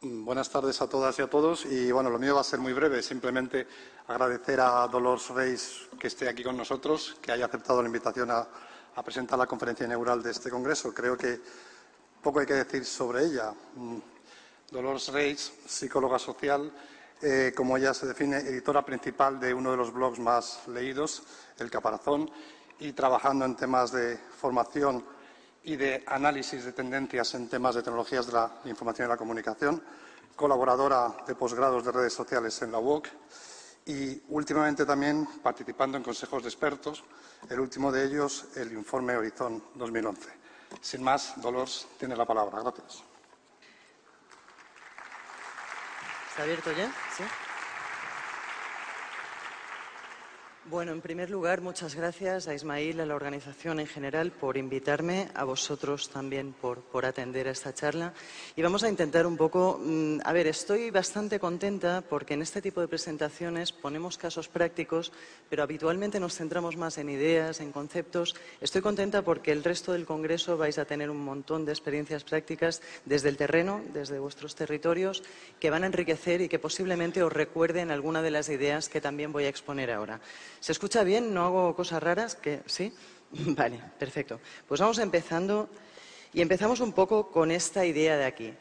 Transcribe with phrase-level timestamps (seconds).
[0.00, 1.64] Buenas tardes a todas y a todos.
[1.64, 3.02] Y bueno, lo mío va a ser muy breve.
[3.02, 3.66] Simplemente
[4.06, 8.46] agradecer a Dolores Reis que esté aquí con nosotros, que haya aceptado la invitación a,
[9.04, 10.94] presentar la conferencia inaugural de este congreso.
[10.94, 11.40] Creo que
[12.22, 13.52] poco hay que decir sobre ella.
[13.74, 13.98] Mm,
[14.70, 16.72] Dolores Reis, psicóloga social,
[17.20, 21.24] eh, como ella se define, editora principal de uno de los blogs más leídos,
[21.58, 22.30] El Caparazón,
[22.78, 25.04] y trabajando en temas de formación
[25.64, 29.82] y de análisis de tendencias en temas de tecnologías de la información y la comunicación,
[30.36, 33.08] colaboradora de posgrados de redes sociales en la UOC
[33.86, 37.02] y últimamente también participando en consejos de expertos,
[37.48, 40.30] el último de ellos el informe Horizon 2011.
[40.80, 42.60] Sin más, Dolores tiene la palabra.
[42.60, 43.02] Gracias.
[46.30, 46.86] ¿Está abierto ya?
[47.16, 47.24] ¿Sí?
[50.70, 55.28] Bueno, en primer lugar, muchas gracias a Ismail, a la organización en general, por invitarme,
[55.34, 58.12] a vosotros también por, por atender a esta charla.
[58.54, 62.60] Y vamos a intentar un poco, mm, a ver, estoy bastante contenta porque en este
[62.60, 65.10] tipo de presentaciones ponemos casos prácticos,
[65.48, 68.36] pero habitualmente nos centramos más en ideas, en conceptos.
[68.60, 72.82] Estoy contenta porque el resto del Congreso vais a tener un montón de experiencias prácticas
[73.06, 75.22] desde el terreno, desde vuestros territorios,
[75.60, 79.32] que van a enriquecer y que posiblemente os recuerden alguna de las ideas que también
[79.32, 80.20] voy a exponer ahora.
[80.60, 81.32] ¿Se escucha bien?
[81.32, 82.34] ¿No hago cosas raras?
[82.34, 82.92] ¿Que, ¿Sí?
[83.32, 84.40] Vale, perfecto.
[84.66, 85.68] Pues vamos empezando
[86.32, 88.54] y empezamos un poco con esta idea de aquí.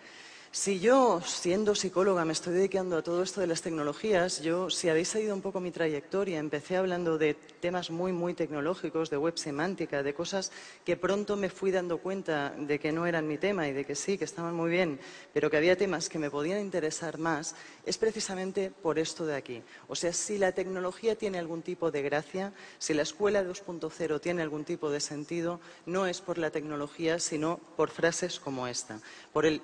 [0.57, 4.89] Si yo, siendo psicóloga, me estoy dedicando a todo esto de las tecnologías, yo, si
[4.89, 9.37] habéis seguido un poco mi trayectoria, empecé hablando de temas muy, muy tecnológicos, de web
[9.37, 10.51] semántica, de cosas
[10.83, 13.93] que pronto me fui dando cuenta de que no eran mi tema y de que
[13.93, 14.99] sí, que estaban muy bien,
[15.31, 17.53] pero que había temas que me podían interesar más,
[17.85, 19.61] es precisamente por esto de aquí.
[19.87, 24.41] O sea, si la tecnología tiene algún tipo de gracia, si la escuela 2.0 tiene
[24.41, 28.99] algún tipo de sentido, no es por la tecnología, sino por frases como esta,
[29.31, 29.61] por el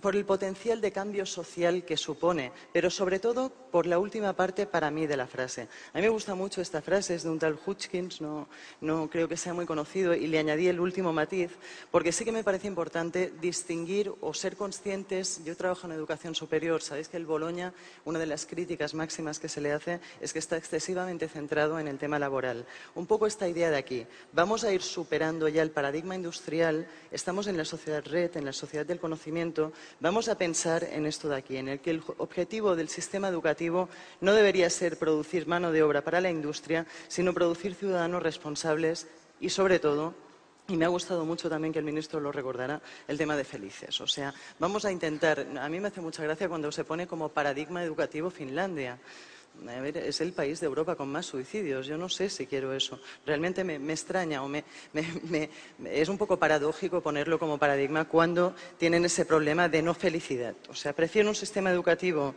[0.00, 4.66] por el potencial de cambio social que supone, pero sobre todo por la última parte
[4.66, 5.68] para mí de la frase.
[5.92, 8.48] A mí me gusta mucho esta frase, es de un tal Hutchkins, no,
[8.80, 11.50] no creo que sea muy conocido, y le añadí el último matiz,
[11.90, 15.42] porque sí que me parece importante distinguir o ser conscientes.
[15.44, 17.72] Yo trabajo en educación superior, sabéis que el Boloña,
[18.04, 21.88] una de las críticas máximas que se le hace es que está excesivamente centrado en
[21.88, 22.66] el tema laboral.
[22.94, 24.06] Un poco esta idea de aquí.
[24.32, 28.52] Vamos a ir superando ya el paradigma industrial, estamos en la sociedad red, en la
[28.52, 32.76] sociedad del conocimiento, vamos a pensar en esto de aquí, en el que el objetivo
[32.76, 33.57] del sistema educativo
[34.20, 39.06] no debería ser producir mano de obra para la industria, sino producir ciudadanos responsables
[39.40, 40.14] y, sobre todo,
[40.68, 44.00] y me ha gustado mucho también que el ministro lo recordará, el tema de felices.
[44.00, 47.30] O sea, vamos a intentar, a mí me hace mucha gracia cuando se pone como
[47.30, 48.98] paradigma educativo Finlandia
[49.94, 51.86] es el país de Europa con más suicidios.
[51.86, 53.00] Yo no sé si quiero eso.
[53.26, 54.64] Realmente me, extraña o me,
[55.84, 60.54] es un poco paradójico ponerlo como paradigma cuando tienen ese problema de no felicidad.
[60.68, 62.34] O sea, prefiero un sistema educativo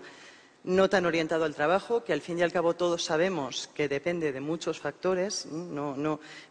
[0.64, 4.32] no tan orientado al trabajo, que al fin y al cabo todos sabemos que depende
[4.32, 5.48] de muchos factores,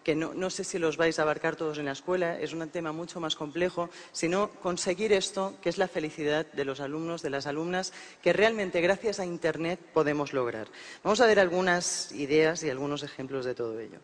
[0.03, 2.93] que no, sé si los vais a abarcar todos en la escuela, es un tema
[2.93, 7.47] mucho más complejo, sino conseguir esto, que es la felicidad de los alumnos, de las
[7.47, 10.69] alumnas, que realmente gracias a Internet podemos lograr.
[11.05, 14.01] Vamos a ver algunas ideas y algunos ejemplos de todo ello.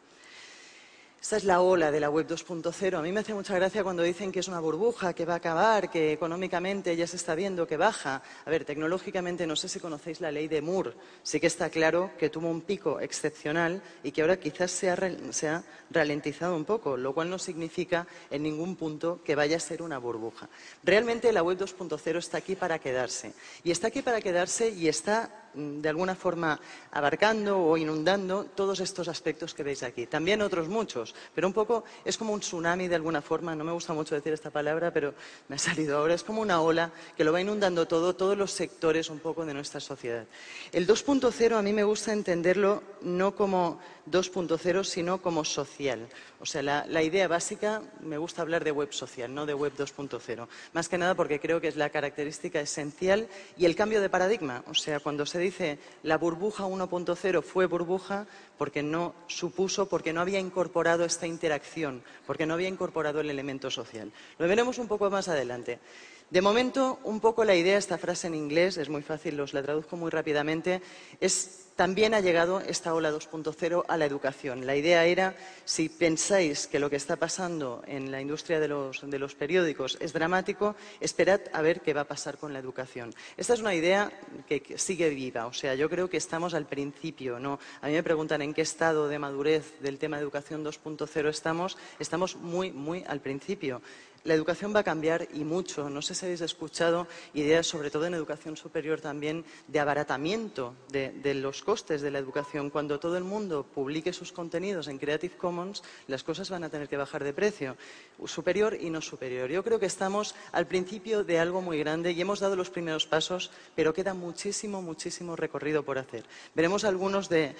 [1.27, 2.97] Esta es la ola de la web 2.0.
[2.97, 5.39] A mí me hace mucha gracia cuando dicen que es una burbuja, que va a
[5.39, 8.23] acabar, que económicamente ya se está viendo que baja.
[8.45, 10.93] A ver, tecnológicamente no sé si conocéis la ley de Moore.
[11.25, 15.65] Sí que está claro que tuvo un pico excepcional y que ahora quizás se ha,
[15.91, 19.99] ralentizado un poco, lo cual no significa en ningún punto que vaya a ser una
[19.99, 20.49] burbuja.
[20.85, 23.33] Realmente la web 2.0 está aquí para quedarse.
[23.65, 26.61] Y está aquí para quedarse y está de alguna forma
[26.93, 30.07] abarcando o inundando todos estos aspectos que veis aquí.
[30.07, 33.73] También otros muchos, pero un poco es como un tsunami de alguna forma, no me
[33.73, 35.15] gusta mucho decir esta palabra, pero
[35.49, 38.53] me ha salido ahora, es como una ola que lo va inundando todo, todos los
[38.53, 40.27] sectores un poco de nuestra sociedad.
[40.73, 43.81] El 2.0 a mí me gusta entenderlo no como
[44.11, 46.09] 2.0, sino como social.
[46.41, 50.47] O sea, la, idea básica, me gusta hablar de web social, no de web 2.0.
[50.73, 54.63] Más que nada porque creo que es la característica esencial y el cambio de paradigma.
[54.69, 58.27] O sea, cuando se dice la burbuja 1.0 fue burbuja
[58.59, 63.71] porque no supuso, porque no había incorporado esta interacción, porque no había incorporado el elemento
[63.71, 64.13] social.
[64.39, 65.79] Lo veremos un poco más adelante.
[66.29, 69.63] De momento, un poco la idea, esta frase en inglés, es muy fácil, os la
[69.63, 70.83] traduzco muy rápidamente,
[71.21, 74.67] es también ha llegado esta ola 2.0 a la educación.
[74.67, 75.37] La idea era,
[75.67, 80.75] si pensáis que lo que está pasando en la industria de los, periódicos es dramático,
[81.01, 83.15] esperad a ver qué va a pasar con la educación.
[83.37, 84.11] Esta es una idea
[84.49, 85.47] que, sigue viva.
[85.47, 87.39] O sea, yo creo que estamos al principio.
[87.39, 87.61] ¿no?
[87.83, 91.77] A mí me preguntan en qué estado de madurez del tema de educación 2.0 estamos.
[91.99, 93.83] Estamos muy, muy al principio.
[94.27, 95.89] La educación va a cambiar y mucho.
[95.89, 101.35] No sé si habéis escuchado ideas, sobre todo en educación superior también, de abaratamiento de,
[101.35, 102.71] los costes de la educación.
[102.71, 106.89] Cuando todo el mundo publique sus contenidos en Creative Commons, las cosas van a tener
[106.89, 107.77] que bajar de precio,
[108.25, 109.49] superior y no superior.
[109.49, 113.07] Yo creo que estamos al principio de algo muy grande y hemos dado los primeros
[113.07, 116.25] pasos, pero queda muchísimo, muchísimo recorrido por hacer.
[116.55, 117.55] Veremos algunos de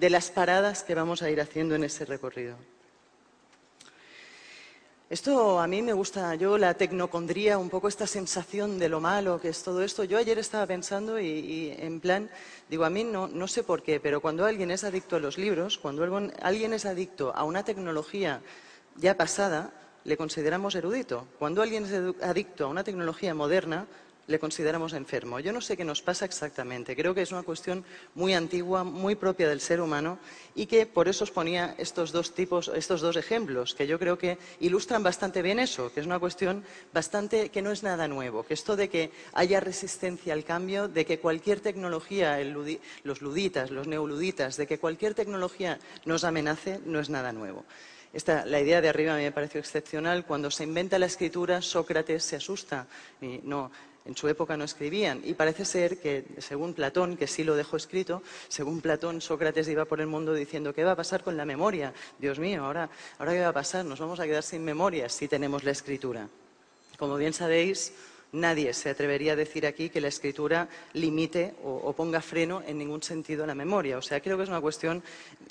[0.00, 2.56] las paradas que vamos a ir haciendo en ese recorrido.
[5.10, 9.40] Esto a mí me gusta, yo la tecnocondría, un poco esta sensación de lo malo
[9.40, 10.04] que es todo esto.
[10.04, 12.28] Yo ayer estaba pensando y, en plan,
[12.68, 15.38] digo, a mí no, no, sé por qué, pero cuando alguien es adicto a los
[15.38, 16.04] libros, cuando
[16.42, 18.42] alguien es adicto a una tecnología
[18.96, 19.72] ya pasada,
[20.04, 21.26] le consideramos erudito.
[21.38, 23.86] Cuando alguien es adicto a una tecnología moderna,
[24.28, 25.40] le consideramos enfermo.
[25.40, 26.94] Yo no sé qué nos pasa exactamente.
[26.94, 27.84] Creo que es una cuestión
[28.14, 30.18] muy antigua, muy propia del ser humano
[30.54, 34.18] y que por eso os ponía estos dos tipos, estos dos ejemplos, que yo creo
[34.18, 38.44] que ilustran bastante bien eso, que es una cuestión bastante que no es nada nuevo,
[38.44, 42.38] que esto de que haya resistencia al cambio, de que cualquier tecnología,
[43.04, 47.64] los luditas, los neoluditas, de que cualquier tecnología nos amenace, no es nada nuevo.
[48.44, 50.26] la idea de arriba me pareció excepcional.
[50.26, 52.86] Cuando se inventa la escritura, Sócrates se asusta.
[53.20, 53.70] Y no,
[54.08, 55.20] en su época no escribían.
[55.22, 59.84] Y parece ser que, según Platón, que sí lo dejó escrito, según Platón, Sócrates iba
[59.84, 61.92] por el mundo diciendo, ¿qué va a pasar con la memoria?
[62.18, 62.88] Dios mío, ahora,
[63.18, 63.84] ahora qué va a pasar?
[63.84, 66.26] Nos vamos a quedar sin memoria si tenemos la escritura.
[66.96, 67.92] Como bien sabéis,
[68.32, 73.02] Nadie se atrevería a decir aquí que la escritura limite o, ponga freno en ningún
[73.02, 73.96] sentido a la memoria.
[73.96, 75.02] O sea, creo que es una cuestión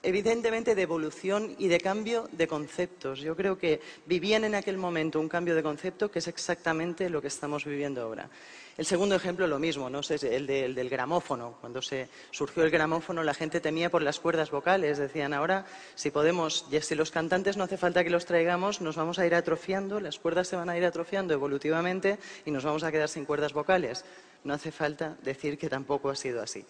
[0.03, 3.19] evidentemente de evolución y de cambio de conceptos.
[3.19, 7.19] Yo creo que vivían en aquel momento un cambio de concepto que es exactamente lo
[7.19, 8.29] que estamos viviendo ahora.
[8.77, 10.01] El segundo ejemplo, lo mismo, ¿no?
[10.01, 11.57] es el, del gramófono.
[11.61, 14.99] Cuando se surgió el gramófono, la gente temía por las cuerdas vocales.
[14.99, 15.65] Decían, ahora,
[15.95, 19.33] si podemos, si los cantantes no hace falta que los traigamos, nos vamos a ir
[19.33, 23.25] atrofiando, las cuerdas se van a ir atrofiando evolutivamente y nos vamos a quedar sin
[23.25, 24.05] cuerdas vocales.
[24.43, 26.63] No hace falta decir que tampoco ha sido así.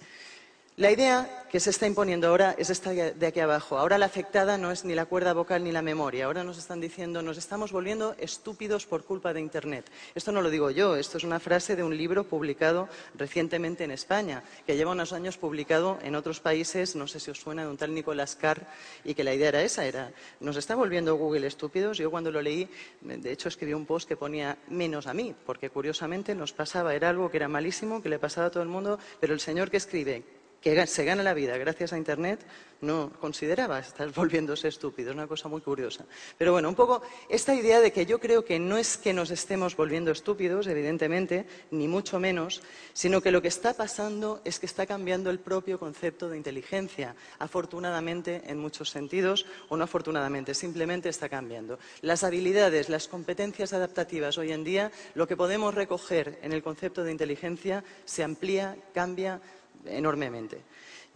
[0.79, 3.79] La idea que se está imponiendo ahora es esta de aquí abajo.
[3.79, 6.25] Ahora la afectada no es ni la cuerda vocal ni la memoria.
[6.25, 9.89] Ahora nos están diciendo, nos estamos volviendo estúpidos por culpa de Internet.
[10.13, 13.89] Esto no lo digo yo, esto es una frase de un libro publicado recientemente en
[13.89, 17.69] España, que lleva unos años publicado en otros países, no sé si os suena, de
[17.69, 18.68] un tal Nicolás Carr,
[19.03, 21.97] y que la idea era esa, era, nos está volviendo Google estúpidos.
[21.97, 22.69] Yo cuando lo leí,
[23.01, 27.09] de hecho escribí un post que ponía menos a mí, porque curiosamente nos pasaba, era
[27.09, 29.77] algo que era malísimo, que le pasaba a todo el mundo, pero el señor que
[29.77, 30.37] escribe
[30.75, 32.45] que se gana la vida gracias a Internet,
[32.81, 35.09] no consideraba estar volviéndose estúpido.
[35.09, 36.05] Es una cosa muy curiosa.
[36.37, 39.31] Pero bueno, un poco esta idea de que yo creo que no es que nos
[39.31, 42.61] estemos volviendo estúpidos, evidentemente, ni mucho menos,
[42.93, 47.15] sino que lo que está pasando es que está cambiando el propio concepto de inteligencia.
[47.39, 51.79] Afortunadamente, en muchos sentidos, o no afortunadamente, simplemente está cambiando.
[52.01, 57.03] Las habilidades, las competencias adaptativas hoy en día, lo que podemos recoger en el concepto
[57.03, 59.41] de inteligencia se amplía, cambia
[59.85, 60.62] enormemente.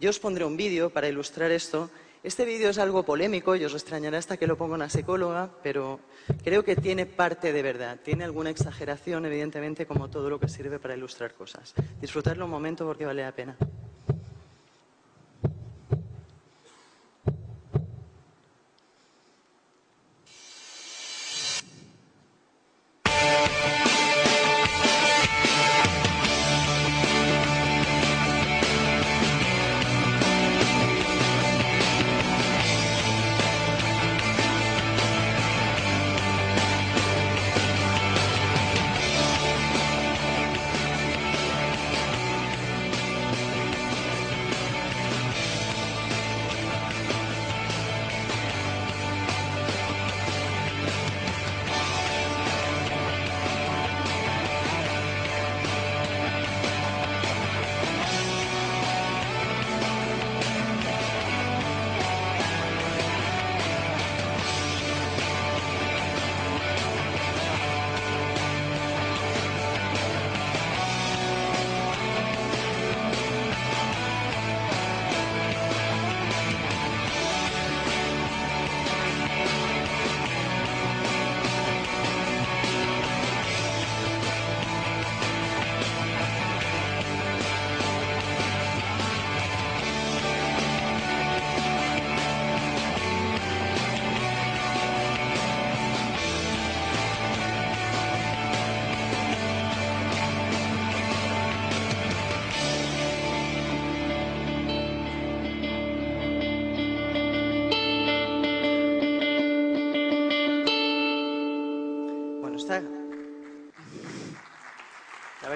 [0.00, 1.90] Yo os pondré un vídeo para ilustrar esto.
[2.22, 6.00] Este vídeo es algo polémico y os extrañará hasta que lo ponga una psicóloga, pero
[6.44, 7.98] creo que tiene parte de verdad.
[8.02, 11.74] Tiene alguna exageración, evidentemente, como todo lo que sirve para ilustrar cosas.
[12.00, 13.56] Disfrutarlo un momento porque vale la pena.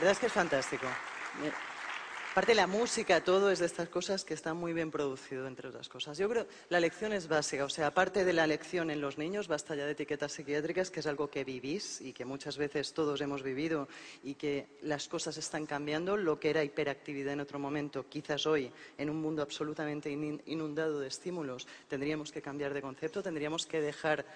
[0.07, 0.87] Verdad es que es fantástico.
[2.31, 5.89] Aparte la música, todo es de estas cosas que está muy bien producido, entre otras
[5.89, 6.17] cosas.
[6.19, 9.49] Yo creo la lección es básica, o sea, aparte de la lección en los niños,
[9.49, 13.21] basta ya de etiquetas psiquiátricas, que es algo que vivís y que muchas veces todos
[13.23, 13.89] hemos vivido
[14.23, 16.17] y que las cosas están cambiando.
[16.17, 21.09] Lo que era hiperactividad en otro momento, quizás hoy, en un mundo absolutamente inundado de
[21.09, 24.27] estímulos, tendríamos que cambiar de concepto, tendríamos que dejar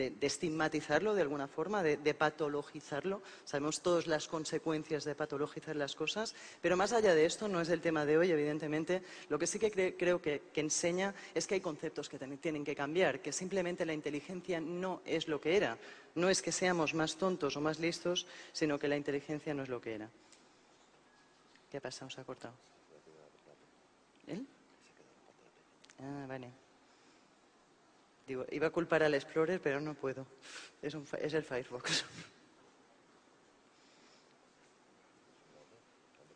[0.00, 3.22] de, estigmatizarlo de alguna forma, de, patologizarlo.
[3.44, 7.68] Sabemos todas las consecuencias de patologizar las cosas, pero más allá de esto, no es
[7.68, 9.02] el tema de hoy, evidentemente.
[9.28, 13.20] Lo que sí que creo que, enseña es que hay conceptos que tienen que cambiar,
[13.20, 15.76] que simplemente la inteligencia no es lo que era.
[16.14, 19.68] No es que seamos más tontos o más listos, sino que la inteligencia no es
[19.68, 20.10] lo que era.
[21.70, 22.10] ¿Qué ha pasado?
[22.10, 22.54] ¿Se ha cortado?
[24.26, 24.46] ¿Él?
[25.98, 26.59] Ah, vale
[28.30, 30.26] iba a culpar al Explorer, pero no puedo.
[30.82, 32.04] Es, el Firefox.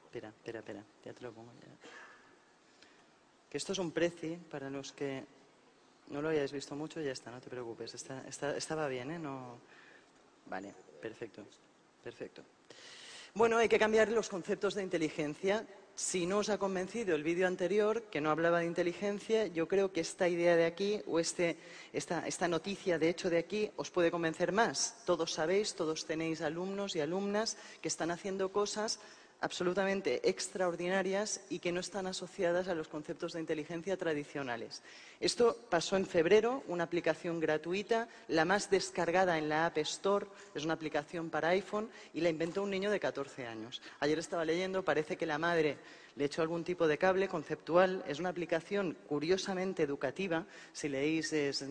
[0.05, 0.85] espera, espera, espera.
[1.05, 1.53] Ya te lo pongo.
[3.49, 5.25] Que esto es un preci para los que
[6.09, 7.95] no lo hayáis visto mucho, ya está, no te preocupes.
[7.95, 9.19] estaba bien, ¿eh?
[9.19, 9.59] No...
[10.47, 11.47] Vale, perfecto.
[12.03, 12.43] Perfecto.
[13.33, 17.47] Bueno, hay que cambiar los conceptos de inteligencia si no os ha convencido el vídeo
[17.47, 21.57] anterior, que no hablaba de inteligencia, yo creo que esta idea de aquí o este,
[21.93, 24.97] esta, esta, noticia de hecho de aquí os puede convencer más.
[25.07, 28.99] Todos sabéis, todos tenéis alumnos y alumnas que están haciendo cosas
[29.45, 34.83] absolutamente extraordinarias y que no están asociadas a los conceptos de inteligencia tradicionales.
[35.21, 40.65] Esto pasó en febrero, una aplicación gratuita, la más descargada en la App Store, es
[40.65, 43.83] una aplicación para iPhone y la inventó un niño de 14 años.
[44.01, 45.77] Ayer estaba leyendo, parece que la madre
[46.17, 51.63] le echó algún tipo de cable conceptual, es una aplicación curiosamente educativa, si leéis es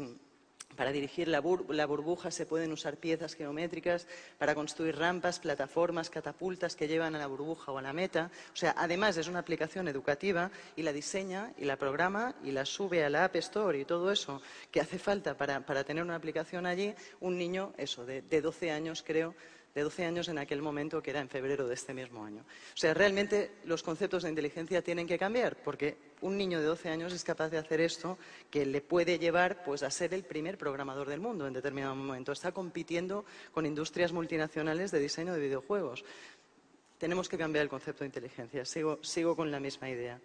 [0.75, 6.88] para dirigir la, burbuja se pueden usar piezas geométricas para construir rampas, plataformas, catapultas que
[6.88, 8.32] llevan a la burbuja o a la meta.
[8.53, 12.65] O sea, además es una aplicación educativa y la diseña y la programa y la
[12.65, 16.65] sube a la App Store y todo eso que hace falta para, tener una aplicación
[16.65, 19.36] allí, un niño, eso, de, de 12 años creo,
[19.74, 22.42] de 12 años en aquel momento, que era en febrero de este mismo año.
[22.42, 26.89] O sea, realmente los conceptos de inteligencia tienen que cambiar, porque un niño de 12
[26.89, 28.18] años es capaz de hacer esto
[28.51, 32.32] que le puede llevar pues, a ser el primer programador del mundo en determinado momento.
[32.32, 36.06] Está compitiendo con industrias multinacionales de diseño de videojuegos.
[37.00, 38.65] Tenemos que cambiar el concepto de inteligencia.
[38.65, 40.20] Sigo, sigo con la misma idea.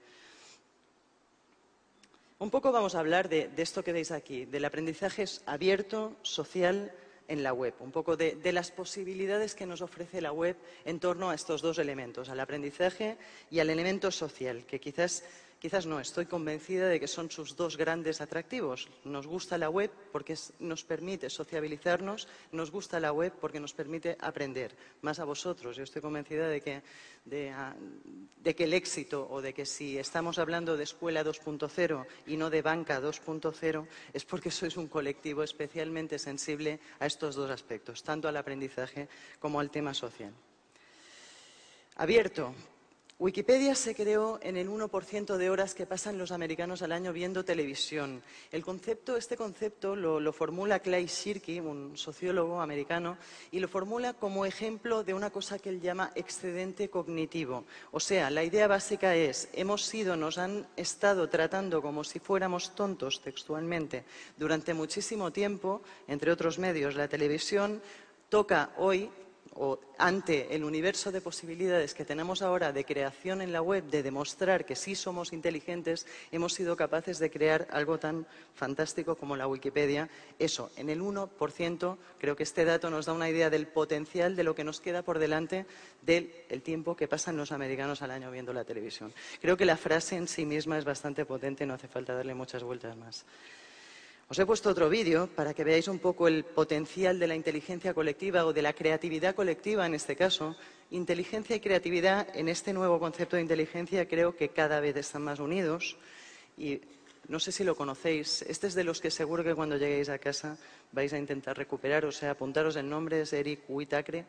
[2.38, 6.92] Un poco vamos a hablar de, de esto que veis aquí, del aprendizaje abierto, social,
[7.28, 11.30] en la web, un poco de, las posibilidades que nos ofrece la web en torno
[11.30, 13.18] a estos dos elementos, al aprendizaje
[13.50, 15.22] y al elemento social, que quizás
[15.58, 18.88] Quizás no, estoy convencida de que son sus dos grandes atractivos.
[19.02, 24.16] Nos gusta la web porque nos permite sociabilizarnos, nos gusta la web porque nos permite
[24.20, 25.76] aprender, más a vosotros.
[25.76, 26.82] Yo estoy convencida de que,
[27.52, 27.74] ah,
[28.36, 32.50] de, que el éxito o de que si estamos hablando de escuela 2.0 y no
[32.50, 38.28] de banca 2.0 es porque sois un colectivo especialmente sensible a estos dos aspectos, tanto
[38.28, 39.08] al aprendizaje
[39.40, 40.32] como al tema social.
[41.96, 42.54] Abierto,
[43.20, 47.44] Wikipedia se creó en el 1% de horas que pasan los americanos al año viendo
[47.44, 48.22] televisión.
[48.52, 53.18] El concepto, este concepto lo, formula Clay Shirky, un sociólogo americano,
[53.50, 57.64] y lo formula como ejemplo de una cosa que él llama excedente cognitivo.
[57.90, 62.76] O sea, la idea básica es, hemos sido, nos han estado tratando como si fuéramos
[62.76, 64.04] tontos textualmente
[64.36, 67.82] durante muchísimo tiempo, entre otros medios, la televisión
[68.28, 69.10] toca hoy
[69.54, 74.02] o ante el universo de posibilidades que tenemos ahora de creación en la web, de
[74.02, 79.46] demostrar que sí somos inteligentes, hemos sido capaces de crear algo tan fantástico como la
[79.46, 80.08] Wikipedia.
[80.38, 84.44] Eso, en el 1%, creo que este dato nos da una idea del potencial de
[84.44, 85.66] lo que nos queda por delante
[86.02, 89.12] del tiempo que pasan los americanos al año viendo la televisión.
[89.40, 92.62] Creo que la frase en sí misma es bastante potente, no hace falta darle muchas
[92.62, 93.24] vueltas más.
[94.28, 97.94] Os he puesto otro vídeo para que veáis un poco el potencial de la inteligencia
[97.94, 100.54] colectiva o de la creatividad colectiva en este caso.
[100.90, 105.40] Inteligencia y creatividad en este nuevo concepto de inteligencia creo que cada vez están más
[105.40, 105.96] unidos
[106.58, 106.82] y
[107.26, 108.42] no sé si lo conocéis.
[108.42, 110.58] Este es de los que seguro que cuando lleguéis a casa
[110.92, 114.26] vais a intentar recuperar, o sea, apuntaros el nombre, es Eric Huitacre.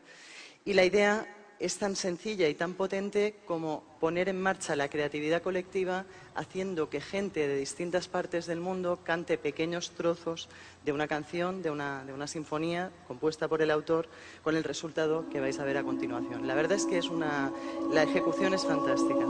[0.64, 5.42] Y la idea es tan sencilla y tan potente como poner en marcha la creatividad
[5.42, 10.48] colectiva haciendo que gente de distintas partes del mundo cante pequeños trozos
[10.86, 14.08] de una canción, de una, sinfonía compuesta por el autor,
[14.42, 16.46] con el resultado que vais a ver a continuación.
[16.46, 17.52] La verdad es que es una,
[17.92, 19.26] la ejecución es fantástica.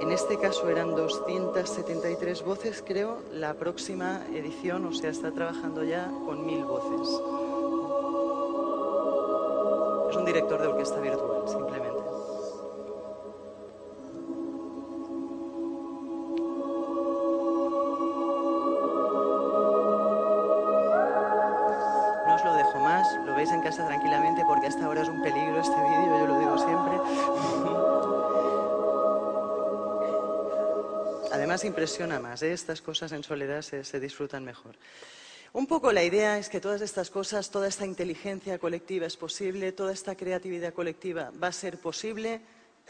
[0.00, 3.22] En este caso eran 273 voces, creo.
[3.32, 7.51] La próxima edición, o sea, está trabajando ya con mil voces.
[10.12, 12.02] Es un director de orquesta virtual, simplemente.
[22.26, 25.22] No os lo dejo más, lo veis en casa tranquilamente porque hasta ahora es un
[25.22, 27.00] peligro este vídeo, yo lo digo siempre.
[31.32, 32.52] Además impresiona más, ¿eh?
[32.52, 34.74] estas cosas en soledad se, se disfrutan mejor.
[35.54, 39.72] Un poco la idea es que todas estas cosas, toda esta inteligencia colectiva es posible,
[39.72, 42.40] toda esta creatividad colectiva va a ser posible,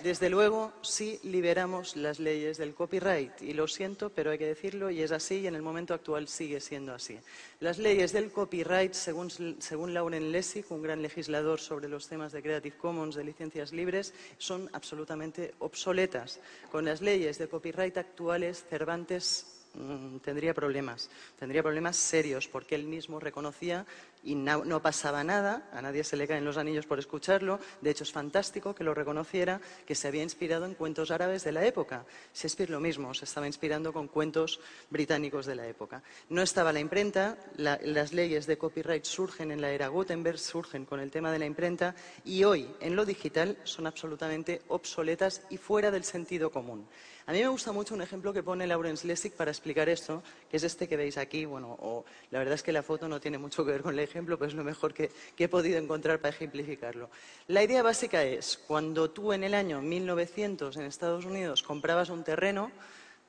[0.01, 3.43] desde luego, si liberamos las leyes del copyright.
[3.43, 6.29] Y lo siento, pero hay que decirlo, y es así, y en el momento actual
[6.29, 7.19] sigue siendo así.
[7.59, 12.43] Las leyes del copyright, según, según Lauren Lessig, un gran legislador sobre los temas de
[12.43, 16.39] Creative Commons, de licencias libres, son absolutamente obsoletas.
[16.71, 22.85] Con las leyes de copyright actuales, Cervantes Mm, tendría problemas, tendría problemas serios, porque él
[22.85, 23.87] mismo reconocía
[24.23, 28.05] y no, pasaba nada, a nadie se le caen los anillos por escucharlo, de hecho
[28.05, 32.05] es fantástico que lo reconociera, que se había inspirado en cuentos árabes de la época.
[32.35, 34.61] Shakespeare lo mismo, se estaba inspirando con cuentos
[34.91, 36.03] británicos de la época.
[36.29, 41.01] No estaba la imprenta, las leyes de copyright surgen en la era Gutenberg, surgen con
[41.01, 45.91] el tema de la imprenta y hoy en lo digital son absolutamente obsoletas y fuera
[45.91, 46.87] del sentido común.
[47.27, 50.57] A mí me gusta mucho un ejemplo que pone Lawrence Lessig para explicar esto, que
[50.57, 51.45] es este que veis aquí.
[51.45, 54.39] Bueno, la verdad es que la foto no tiene mucho que ver con el ejemplo,
[54.39, 57.11] pero es lo mejor que, he podido encontrar para ejemplificarlo.
[57.49, 62.23] La idea básica es, cuando tú en el año 1900 en Estados Unidos comprabas un
[62.23, 62.71] terreno,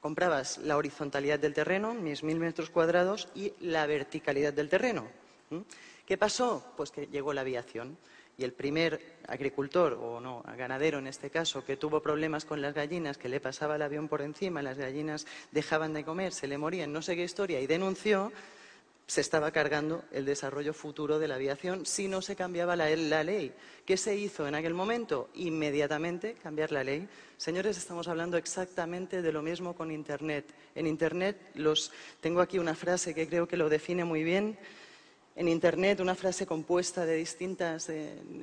[0.02, 5.08] comprabas la horizontalidad del terreno, mis mil metros cuadrados, y la verticalidad del terreno.
[6.06, 6.74] ¿Qué pasó?
[6.76, 7.98] Pues que llegó la aviación
[8.38, 12.74] y el primer agricultor, o no, ganadero en este caso, que tuvo problemas con las
[12.74, 16.58] gallinas, que le pasaba el avión por encima, las gallinas dejaban de comer, se le
[16.58, 18.32] morían, no sé qué historia, y denunció,
[19.06, 23.54] se estaba cargando el desarrollo futuro de la aviación si no se cambiaba la, ley.
[23.86, 25.30] ¿Qué se hizo en aquel momento?
[25.36, 27.08] Inmediatamente cambiar la ley.
[27.38, 30.54] Señores, estamos hablando exactamente de lo mismo con Internet.
[30.76, 34.58] En Internet los, tengo aquí una frase que creo que lo define muy bien
[35.36, 37.92] en Internet una frase compuesta de distintas,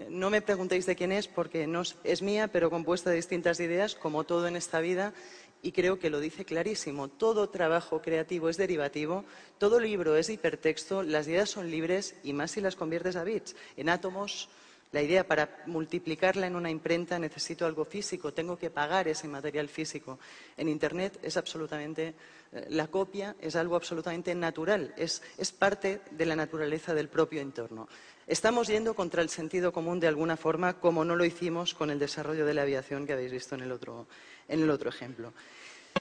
[0.09, 3.95] no me preguntéis de quién es porque no es mía, pero compuesta de distintas ideas,
[3.95, 5.15] como todo en esta vida,
[5.63, 7.09] y creo que lo dice clarísimo.
[7.09, 9.25] Todo trabajo creativo es derivativo,
[9.59, 13.55] todo libro es hipertexto, las ideas son libres y más si las conviertes a bits,
[13.77, 14.49] en átomos,
[14.93, 19.69] la idea para multiplicarla en una imprenta necesito algo físico, tengo que pagar ese material
[19.69, 20.19] físico.
[20.57, 22.15] En Internet es absolutamente,
[22.53, 25.23] eh, la copia es algo absolutamente natural, es,
[25.57, 27.89] parte de la naturaleza del propio entorno.
[28.27, 31.99] Estamos yendo contra el sentido común de alguna forma, como no lo hicimos con el
[31.99, 34.09] desarrollo de la aviación que habéis visto en el otro,
[34.51, 35.33] en el otro ejemplo.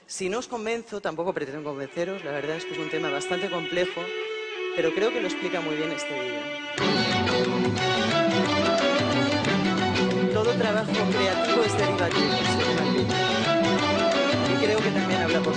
[0.06, 3.48] Si no os convenzo, tampoco pretendo convenceros, la verdad es que es un tema bastante
[3.48, 4.02] complejo,
[4.76, 6.40] pero creo que lo explica muy bien este vídeo.
[10.32, 12.34] Todo trabajo creativo es derivativo,
[14.52, 15.54] Y creo que también habla por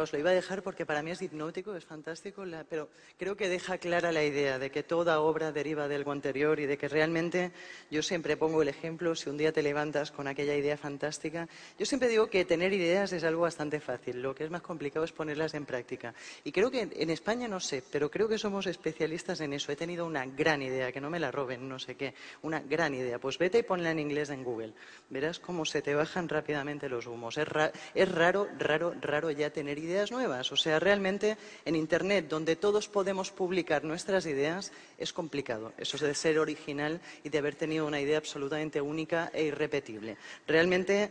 [0.00, 3.48] os lo iba a dejar porque para mí es hipnótico, es fantástico, pero creo que
[3.48, 6.88] deja clara la idea de que toda obra deriva de algo anterior y de que
[6.88, 7.52] realmente
[7.90, 11.84] yo siempre pongo el ejemplo, si un día te levantas con aquella idea fantástica, yo
[11.84, 15.12] siempre digo que tener ideas es algo bastante fácil, lo que es más complicado es
[15.12, 16.14] ponerlas en práctica.
[16.44, 19.72] Y creo que en España no sé, pero creo que somos especialistas en eso.
[19.72, 22.94] He tenido una gran idea, que no me la roben, no sé qué, una gran
[22.94, 23.18] idea.
[23.18, 24.72] Pues vete y ponla en inglés en Google.
[25.10, 27.38] Verás cómo se te bajan rápidamente los humos.
[27.38, 27.46] Es,
[27.94, 30.50] es raro, raro, raro ya tener ideas nuevas.
[30.52, 35.72] O sea, realmente en Internet, donde todos podemos publicar nuestras ideas, es complicado.
[35.78, 40.16] Eso de ser original y de haber tenido una idea absolutamente única e irrepetible.
[40.46, 41.10] Realmente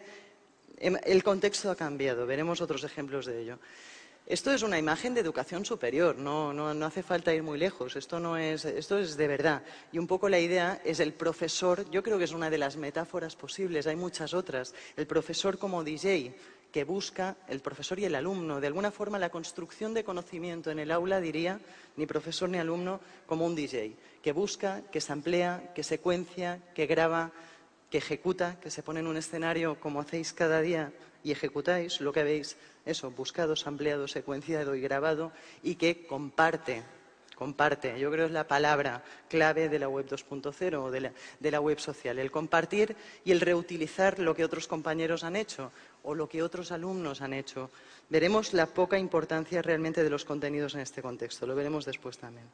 [0.77, 2.25] em, el contexto ha cambiado.
[2.25, 3.59] Veremos otros ejemplos de ello.
[4.27, 7.95] Esto es una imagen de educación superior, no, no, no, hace falta ir muy lejos,
[7.95, 9.63] esto, no es, esto es de verdad.
[9.91, 12.77] Y un poco la idea es el profesor, yo creo que es una de las
[12.77, 16.33] metáforas posibles, hay muchas otras, el profesor como DJ,
[16.71, 18.61] que busca el profesor y el alumno.
[18.61, 21.59] De alguna forma, la construcción de conocimiento en el aula, diría,
[21.97, 26.85] ni profesor ni alumno, como un DJ, que busca, que se amplía, que secuencia, que
[26.85, 27.31] graba,
[27.89, 32.13] que ejecuta, que se pone en un escenario como hacéis cada día y ejecutáis lo
[32.13, 32.55] que habéis,
[32.85, 35.31] eso, buscado, ampliado, secuenciado y grabado,
[35.61, 36.83] y que comparte
[37.41, 37.99] comparte.
[37.99, 41.49] Yo creo que es la palabra clave de la web 2.0 o de la, de
[41.49, 45.71] la web social, el compartir y el reutilizar lo que otros compañeros han hecho
[46.03, 47.71] o lo que otros alumnos han hecho.
[48.09, 52.45] Veremos la poca importancia realmente de los contenidos en este contexto, lo veremos después también.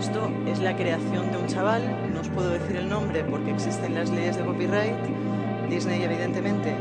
[0.00, 3.94] Esto es la creación de un chaval, no os puedo decir el nombre porque existen
[3.94, 5.68] las leyes de copyright.
[5.68, 6.74] Disney, evidentemente,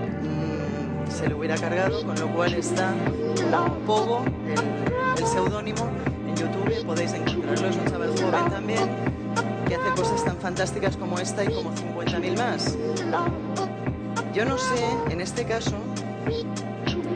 [1.10, 2.94] se lo hubiera cargado, con lo cual está
[3.86, 5.90] Pogo, el, el seudónimo,
[6.28, 7.68] en YouTube, podéis encontrarlo.
[7.68, 8.90] Es un chaval joven también
[9.68, 12.78] que hace cosas tan fantásticas como esta y como 50.000 más.
[14.34, 15.78] Yo no sé, en este caso,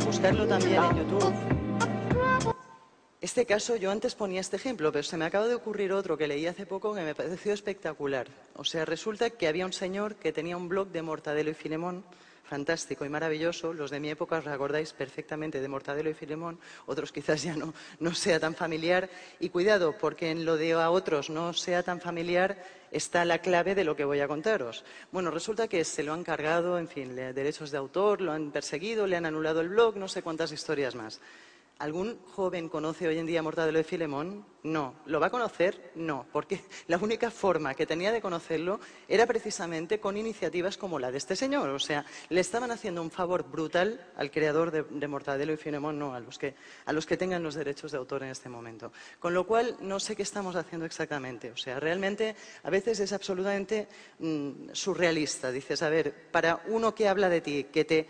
[0.05, 1.33] buscarlo también en YouTube.
[3.21, 6.27] Este caso, yo antes ponía este ejemplo, pero se me acaba de ocurrir otro que
[6.27, 8.27] leí hace poco que me pareció espectacular.
[8.55, 12.03] O sea, resulta que había un señor que tenía un blog de Mortadelo y Filemón
[12.43, 13.73] fantástico y maravilloso.
[13.73, 17.73] Los de mi época os recordáis perfectamente de Mortadelo y Filemón, otros quizás ya no,
[17.99, 19.09] no sea tan familiar.
[19.39, 23.75] Y cuidado, porque en lo de a otros no sea tan familiar está la clave
[23.75, 24.83] de lo que voy a contaros.
[25.11, 29.07] Bueno, resulta que se lo han cargado, en fin, derechos de autor, lo han perseguido,
[29.07, 31.19] le han anulado el blog, no sé cuántas historias más.
[31.79, 34.45] ¿Algún joven conoce hoy en día Mortadelo de Filemón?
[34.61, 34.95] No.
[35.07, 35.91] ¿Lo va a conocer?
[35.95, 41.11] No, porque la única forma que tenía de conocerlo era precisamente con iniciativas como la
[41.11, 41.69] de este señor.
[41.69, 46.13] O sea, le estaban haciendo un favor brutal al creador de, Mortadelo y Filemón, no
[46.13, 46.55] a los, que,
[46.85, 48.93] a los que tengan los derechos de autor en este momento.
[49.19, 51.51] Con lo cual, no sé qué estamos haciendo exactamente.
[51.51, 53.87] O sea, realmente a veces es absolutamente
[54.19, 55.51] mm, surrealista.
[55.51, 58.07] Dices, a ver, para uno que habla de ti, que te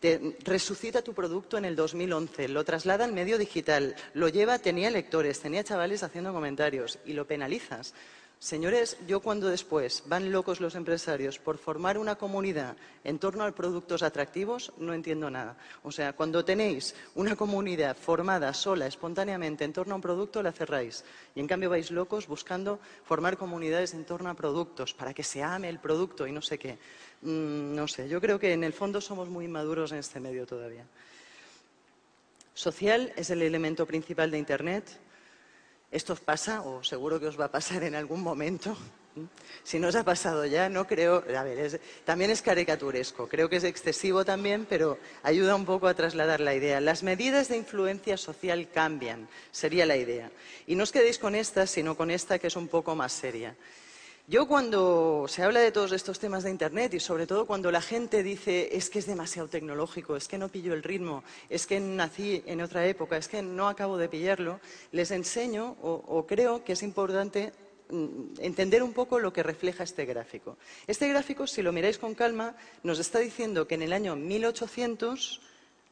[0.00, 4.90] te resucita tu producto en el 2011, lo traslada al medio digital, lo lleva, tenía
[4.90, 7.94] lectores, tenía chavales haciendo comentarios y lo penalizas.
[8.40, 12.74] Señores, yo cuando después van locos los empresarios por formar una comunidad
[13.04, 15.58] en torno a productos atractivos, no entiendo nada.
[15.82, 20.52] O sea, cuando tenéis una comunidad formada sola, espontáneamente, en torno a un producto, la
[20.52, 21.04] cerráis.
[21.34, 25.42] Y en cambio vais locos buscando formar comunidades en torno a productos para que se
[25.42, 26.78] ame el producto y no sé qué.
[27.20, 30.46] Mm, no sé, yo creo que en el fondo somos muy inmaduros en este medio
[30.46, 30.86] todavía.
[32.54, 34.98] Social es el elemento principal de Internet
[35.90, 38.76] esto os pasa, o seguro que os va a pasar en algún momento.
[39.64, 41.24] Si no os ha pasado ya, no creo.
[41.36, 45.94] A ver, también es caricaturesco, creo que es excesivo también, pero ayuda un poco a
[45.94, 46.80] trasladar la idea.
[46.80, 50.30] Las medidas de influencia social cambian, sería la idea.
[50.66, 53.56] Y no os quedéis con esta, sino con esta que es un poco más seria.
[54.30, 57.82] Yo cuando se habla de todos estos temas de Internet y sobre todo cuando la
[57.82, 61.80] gente dice es que es demasiado tecnológico, es que no pillo el ritmo, es que
[61.80, 64.60] nací en otra época, es que no acabo de pillarlo,
[64.92, 67.52] les enseño o, creo que es importante
[67.88, 70.58] mm, entender un poco lo que refleja este gráfico.
[70.86, 75.40] Este gráfico, si lo miráis con calma, nos está diciendo que en el año 1800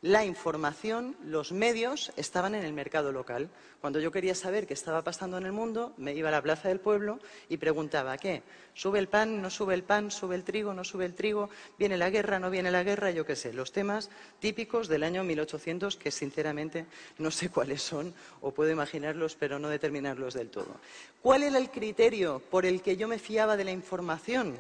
[0.01, 3.49] la información, los medios estaban en el mercado local.
[3.81, 6.69] Cuando yo quería saber qué estaba pasando en el mundo, me iba a la plaza
[6.69, 8.45] del pueblo y preguntaba, ¿qué?
[8.75, 9.43] ¿Sube el pan?
[9.43, 10.13] ¿No sube el pan?
[10.13, 10.73] ¿Sube el trigo?
[10.73, 11.51] ¿No sube el trigo?
[11.79, 12.39] ¿Viene la guerra?
[12.39, 13.11] ¿No viene la guerra?
[13.11, 14.09] Yo qué sé, los temas
[14.39, 16.87] típicos del año 1800 que sinceramente
[17.19, 20.77] no sé cuáles son o puedo imaginarlos pero no determinarlos del todo.
[21.23, 24.57] ¿Cuál era el criterio por el que yo me fiaba de la información?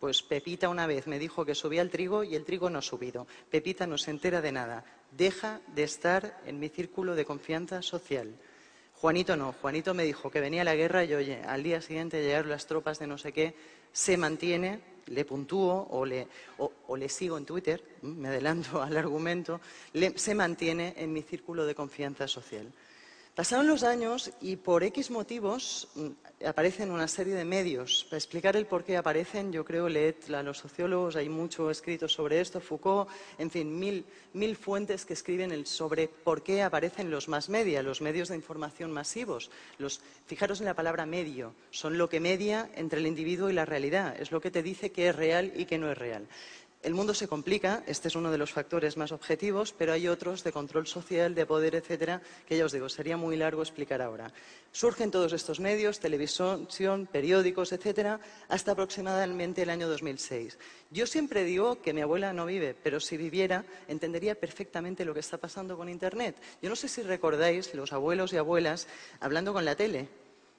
[0.00, 2.82] Pues Pepita una vez me dijo que subía el trigo y el trigo no ha
[2.82, 3.26] subido.
[3.50, 4.84] Pepita no se entera de nada.
[5.10, 8.34] Deja de estar en mi círculo de confianza social.
[8.94, 9.52] Juanito no.
[9.60, 12.98] Juanito me dijo que venía la guerra y oye, al día siguiente llegaron las tropas
[12.98, 13.54] de no sé qué,
[13.92, 16.26] se mantiene, le puntúo o le,
[16.58, 19.60] o, le sigo en Twitter, me adelanto al argumento,
[20.16, 22.72] se mantiene en mi círculo de confianza social.
[23.34, 28.04] Pasaron los años y por X motivos mm, aparecen una serie de medios.
[28.04, 32.08] Para explicar el por qué aparecen, yo creo, leed a los sociólogos, hay mucho escrito
[32.08, 37.48] sobre esto, Foucault, en fin, mil, fuentes que escriben sobre por qué aparecen los más
[37.48, 39.50] media, los medios de información masivos.
[40.26, 44.14] fijaros en la palabra medio, son lo que media entre el individuo y la realidad,
[44.16, 46.28] es lo que te dice qué es real y qué no es real.
[46.84, 50.44] El mundo se complica, este es uno de los factores más objetivos, pero hay otros
[50.44, 54.30] de control social, de poder, etcétera, que ya os digo, sería muy largo explicar ahora.
[54.70, 58.20] Surgen todos estos medios, televisión, periódicos, etcétera,
[58.50, 60.58] hasta aproximadamente el año 2006.
[60.90, 65.20] Yo siempre digo que mi abuela no vive, pero si viviera entendería perfectamente lo que
[65.20, 66.36] está pasando con Internet.
[66.60, 68.88] Yo no sé si recordáis los abuelos y abuelas
[69.20, 70.06] hablando con la tele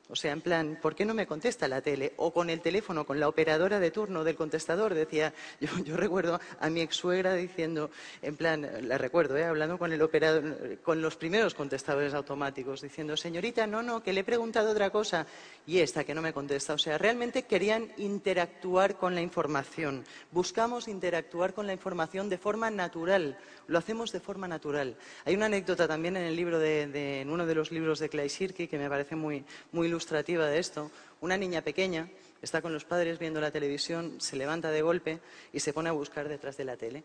[0.09, 2.13] O sea, en plan, ¿por qué no me contesta la tele?
[2.17, 4.93] O con el teléfono, con la operadora de turno del contestador.
[4.93, 5.33] Decía,
[5.83, 7.89] yo, recuerdo a mi ex suegra diciendo,
[8.21, 9.45] en plan, la recuerdo, ¿eh?
[9.45, 14.21] hablando con el operador, con los primeros contestadores automáticos, diciendo, señorita, no, no, que le
[14.21, 15.25] he preguntado otra cosa.
[15.65, 16.73] Y esta que no me contesta.
[16.73, 20.03] O sea, realmente querían interactuar con la información.
[20.31, 23.37] Buscamos interactuar con la información de forma natural.
[23.67, 24.95] Lo hacemos de forma natural.
[25.25, 28.27] Hay una anécdota también en el libro de, en uno de los libros de Clay
[28.27, 30.91] Shirky que me parece muy, muy ilustrativa de esto.
[31.21, 32.10] Una niña pequeña
[32.41, 35.19] está con los padres viendo la televisión, se levanta de golpe
[35.53, 37.03] y se pone a buscar detrás de la tele.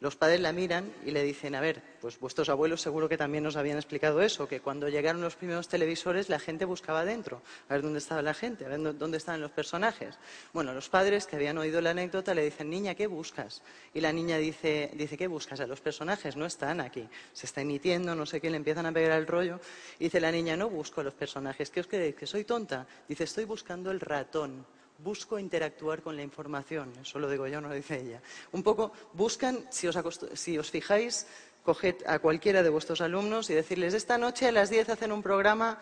[0.00, 3.44] Los padres la miran y le dicen, a ver, pues vuestros abuelos seguro que también
[3.44, 7.74] nos habían explicado eso, que cuando llegaron los primeros televisores la gente buscaba dentro, a
[7.74, 10.18] ver dónde estaba la gente, a ver dónde estaban los personajes.
[10.54, 13.60] Bueno, los padres que habían oído la anécdota le dicen, niña, ¿qué buscas?
[13.92, 15.60] Y la niña dice, dice ¿qué buscas?
[15.60, 18.92] A los personajes no están aquí, se está emitiendo, no sé qué, le empiezan a
[18.92, 19.60] pegar el rollo.
[19.98, 22.14] Y dice la niña, no busco a los personajes, ¿qué os creéis?
[22.14, 22.86] ¿Que soy tonta?
[23.06, 24.64] Dice, estoy buscando el ratón
[25.02, 26.92] busco interactuar con la información.
[27.00, 28.20] Eso lo digo yo, no lo dice ella.
[28.52, 31.26] Un poco buscan, si os, fijáis,
[31.64, 35.22] coged a cualquiera de vuestros alumnos y decirles, esta noche a las 10 hacen un
[35.22, 35.78] programa,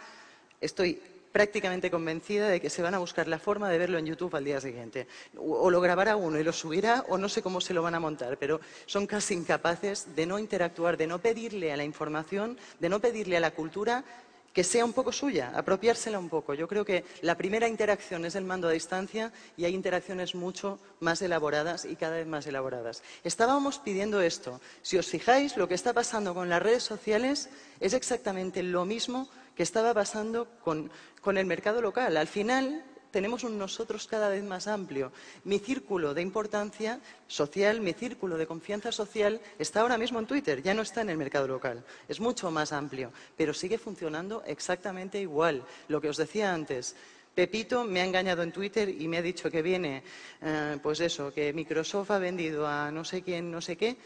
[0.60, 1.00] estoy
[1.32, 4.44] prácticamente convencida de que se van a buscar la forma de verlo en YouTube al
[4.44, 5.06] día siguiente.
[5.36, 8.00] O lo grabará uno y lo subirá, o no sé cómo se lo van a
[8.00, 12.88] montar, pero son casi incapaces de no interactuar, de no pedirle a la información, de
[12.88, 14.04] no pedirle a la cultura
[14.52, 16.54] que sea un poco suya, apropiársela un poco.
[16.54, 20.78] Yo creo que la primera interacción es el mando a distancia y hay interacciones mucho
[21.00, 23.02] más elaboradas y cada vez más elaboradas.
[23.24, 24.60] Estábamos pidiendo esto.
[24.82, 29.28] Si os fijáis, lo que está pasando con las redes sociales es exactamente lo mismo
[29.54, 32.16] que estaba pasando con, con el mercado local.
[32.16, 35.12] Al final, tenemos un nosotros cada vez más amplio.
[35.44, 40.62] Mi círculo de importancia social, mi círculo de confianza social está ahora mismo en Twitter,
[40.62, 41.84] ya no está en el mercado local.
[42.08, 45.64] Es mucho más amplio, pero sigue funcionando exactamente igual.
[45.88, 46.94] Lo que os decía antes,
[47.34, 50.02] Pepito me ha engañado en Twitter y me ha dicho que viene,
[50.42, 53.96] eh, pues eso, que Microsoft ha vendido a no sé quién, no sé qué.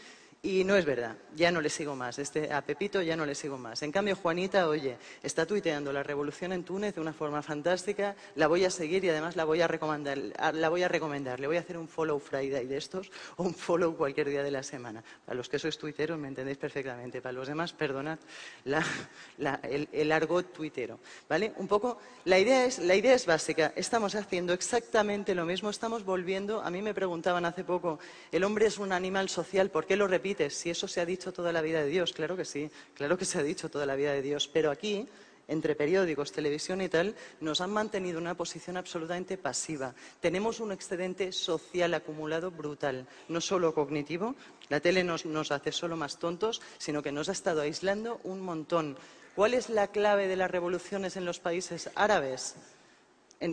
[0.45, 2.19] Y no es verdad, ya no le sigo más.
[2.19, 3.81] Este, a Pepito ya no le sigo más.
[3.81, 8.13] En cambio, Juanita, oye, está tuiteando la revolución en Túnez de una forma fantástica.
[8.35, 10.17] La voy a seguir y además la voy a recomendar.
[10.53, 11.39] La voy a recomendar.
[11.39, 14.51] Le voy a hacer un follow Friday de estos o un follow cualquier día de
[14.51, 15.01] la semana.
[15.25, 17.21] Para los que sois tuiteros me entendéis perfectamente.
[17.21, 18.19] Para los demás, perdonad
[18.65, 20.99] el, el, argot tuitero.
[21.29, 21.53] ¿Vale?
[21.55, 23.71] Un poco, la idea, es, la idea es básica.
[23.77, 25.69] Estamos haciendo exactamente lo mismo.
[25.69, 26.61] Estamos volviendo.
[26.61, 27.97] A mí me preguntaban hace poco,
[28.29, 29.69] ¿el hombre es un animal social?
[29.69, 30.32] ¿Por qué lo repite?
[30.49, 32.13] Si eso se ha dicho toda la vida de Dios.
[32.13, 34.47] Claro que sí, claro que se ha dicho toda la vida de Dios.
[34.47, 35.07] Pero aquí,
[35.47, 39.93] entre periódicos, televisión y tal, nos han mantenido una posición absolutamente pasiva.
[40.19, 44.35] Tenemos un excedente social acumulado brutal, no solo cognitivo,
[44.69, 48.41] la tele nos, nos hace solo más tontos, sino que nos ha estado aislando un
[48.41, 48.97] montón.
[49.35, 52.55] ¿Cuál es la clave de las revoluciones en los países árabes?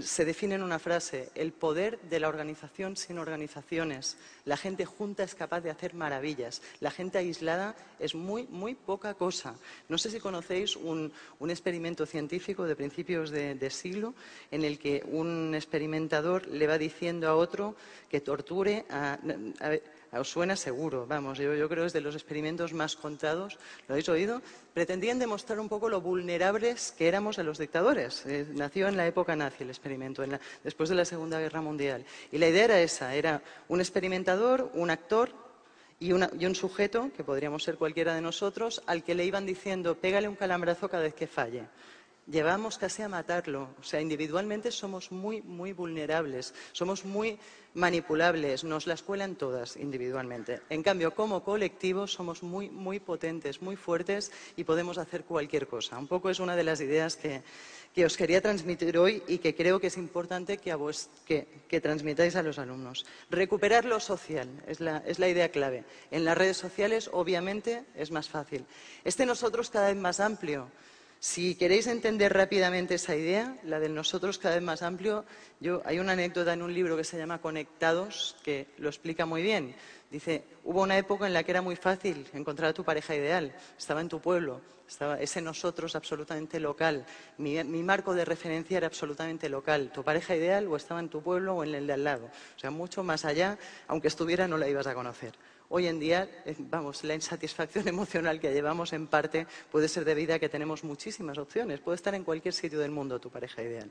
[0.03, 4.17] Se define en una frase, el poder de la organización sin organizaciones.
[4.45, 6.63] La gente junta es capaz de hacer maravillas.
[6.81, 9.57] La gente aislada es muy, muy poca cosa.
[9.89, 11.13] No sé si conocéis un,
[11.49, 14.15] experimento científico de principios de, siglo
[14.51, 17.75] en el que un experimentador le va diciendo a otro
[18.09, 19.19] que torture a
[20.19, 24.09] os suena seguro, vamos, yo, creo que es de los experimentos más contados, ¿lo habéis
[24.09, 24.43] oído?
[24.75, 28.27] Pretendían demostrar un poco lo vulnerables que éramos a los dictadores.
[28.27, 30.25] Eh, nació en la época nazi el experimento,
[30.65, 32.05] después de la Segunda Guerra Mundial.
[32.33, 35.31] Y la idea era esa, era un experimentador, un actor
[36.01, 39.95] y, y, un sujeto, que podríamos ser cualquiera de nosotros, al que le iban diciendo,
[39.95, 41.65] pégale un calambrazo cada vez que falle
[42.31, 43.71] llevamos casi a matarlo.
[43.81, 47.39] O sea, individualmente somos muy, muy vulnerables, somos muy
[47.75, 50.61] manipulables, nos las cuelan todas individualmente.
[50.71, 55.99] En cambio, como colectivo somos muy, muy potentes, muy fuertes y podemos hacer cualquier cosa.
[55.99, 57.43] Un poco es una de las ideas que,
[58.05, 62.35] os quería transmitir hoy y que creo que es importante que, a vos, que, transmitáis
[62.37, 63.05] a los alumnos.
[63.31, 65.85] Recuperar lo social es la, es la idea clave.
[66.11, 68.65] En las redes sociales, obviamente, es más fácil.
[69.05, 70.69] Este nosotros cada vez más amplio
[71.21, 75.27] si queréis entender rápidamente esa idea, la de nosotros cada vez más amplio,
[75.85, 79.77] hay una anécdota en un libro que se llama Conectados que lo explica muy bien.
[80.11, 83.55] Dice, hubo una época en la que era muy fácil encontrar a tu pareja ideal,
[83.77, 87.05] estaba en tu pueblo, estaba ese nosotros absolutamente local,
[87.37, 91.23] mi, mi, marco de referencia era absolutamente local, tu pareja ideal o estaba en tu
[91.23, 94.57] pueblo o en el de al lado, o sea, mucho más allá, aunque estuviera no
[94.57, 95.35] la ibas a conocer.
[95.73, 96.29] Hoy en día,
[96.59, 101.39] vamos, la insatisfacción emocional que llevamos en parte puede ser debida a que tenemos muchísimas
[101.39, 101.79] opciones.
[101.79, 103.89] Puede estar en cualquier sitio del mundo tu pareja ideal.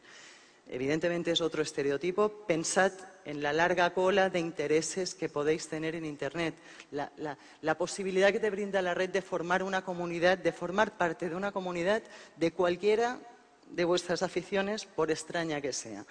[0.68, 2.28] Evidentemente es otro estereotipo.
[2.46, 2.92] Pensad
[3.24, 6.56] en la larga cola de intereses que podéis tener en Internet,
[6.92, 7.13] la,
[7.62, 11.36] la, posibilidad que te brinda la red de formar una comunidad, de formar parte de
[11.38, 12.04] una comunidad
[12.36, 13.20] de cualquiera
[13.72, 16.06] de vuestras aficiones, por extraña que sea.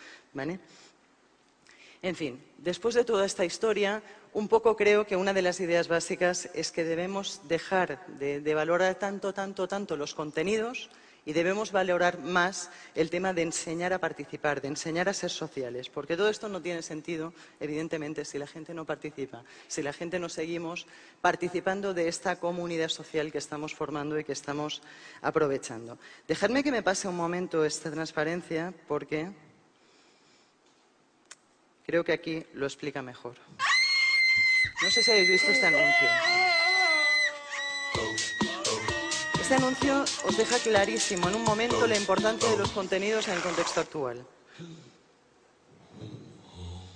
[2.01, 5.89] En fin, después de toda esta historia, un poco creo que una de las ideas
[5.89, 10.91] básicas es que debemos dejar de, valorar tanto, tanto, tanto los contenidos
[11.25, 15.91] y debemos valorar más el tema de enseñar a participar, de enseñar a ser sociales,
[15.91, 20.19] porque todo esto no tiene sentido, evidentemente, si la gente no participa, si la gente
[20.19, 20.87] no seguimos
[21.21, 24.81] participando de esta comunidad social que estamos formando y que estamos
[25.21, 25.99] aprovechando.
[26.27, 29.29] Dejadme que me pase un momento esta transparencia, porque
[31.85, 33.37] creo que aquí lo explica mejor.
[34.81, 36.09] No sé si habéis visto este anuncio.
[39.41, 43.41] Este anuncio os deja clarísimo en un momento la importancia de los contenidos en el
[43.41, 44.25] contexto actual.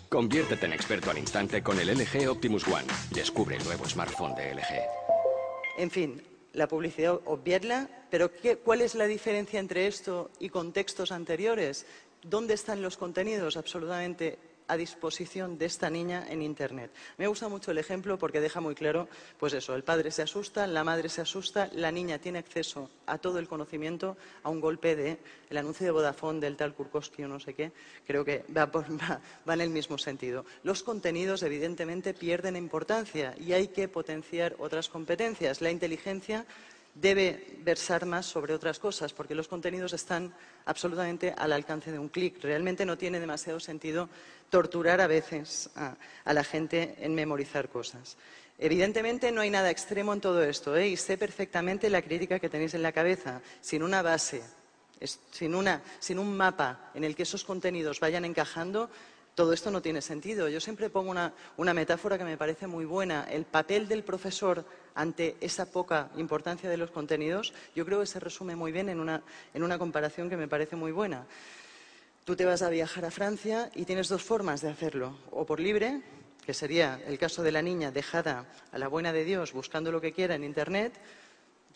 [0.08, 2.86] Conviértete en experto al instante con el LG Optimus One.
[3.10, 5.78] Descubre el nuevo smartphone de LG.
[5.78, 8.30] En fin, la publicidad obviarla, pero
[8.62, 11.84] ¿cuál es la diferencia entre esto y contextos anteriores?
[12.22, 13.56] ¿Dónde están los contenidos?
[13.56, 14.38] Absolutamente
[14.72, 16.90] a disposición de esta niña en Internet.
[17.18, 19.06] Me gusta mucho el ejemplo porque deja muy claro,
[19.38, 23.18] pues eso, el padre se asusta, la madre se asusta, la niña tiene acceso a
[23.18, 25.18] todo el conocimiento a un golpe de
[25.50, 27.72] el anuncio de Vodafone del tal Kurkowski o no sé qué,
[28.06, 28.64] creo que va,
[29.48, 30.46] va en el mismo sentido.
[30.62, 35.60] Los contenidos, evidentemente, pierden importancia y hay que potenciar otras competencias.
[35.60, 36.46] La inteligencia
[36.94, 42.08] debe versar más sobre otras cosas, porque los contenidos están absolutamente al alcance de un
[42.08, 42.42] clic.
[42.42, 44.08] Realmente no tiene demasiado sentido
[44.52, 45.96] torturar a veces a,
[46.30, 48.18] la gente en memorizar cosas.
[48.58, 50.88] Evidentemente no hay nada extremo en todo esto, ¿eh?
[50.88, 53.40] y sé perfectamente la crítica que tenéis en la cabeza.
[53.62, 54.42] Sin una base,
[55.30, 58.90] sin, un mapa en el que esos contenidos vayan encajando,
[59.34, 60.50] todo esto no tiene sentido.
[60.50, 61.12] Yo siempre pongo
[61.56, 63.24] una, metáfora que me parece muy buena.
[63.30, 68.20] El papel del profesor ante esa poca importancia de los contenidos, yo creo que se
[68.20, 69.00] resume muy bien en
[69.62, 71.24] una comparación que me parece muy buena.
[72.24, 75.18] Tú te vas a viajar a Francia y tienes dos formas de hacerlo.
[75.32, 76.02] O por libre,
[76.46, 80.00] que sería el caso de la niña dejada a la buena de Dios buscando lo
[80.00, 80.92] que quiera en Internet.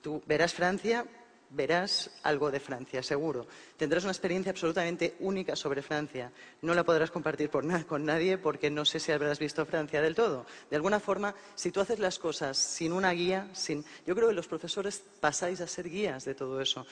[0.02, 1.04] Tú verás Francia
[1.50, 3.46] verás algo de Francia, seguro.
[3.76, 6.32] Tendrás una experiencia absolutamente única sobre Francia.
[6.62, 10.02] No la podrás compartir por nada con nadie porque no sé si habrás visto Francia
[10.02, 10.46] del todo.
[10.70, 13.84] De alguna forma, si tú haces las cosas sin una guía, sin...
[14.06, 16.86] yo creo que los profesores pasáis a ser guías de todo eso.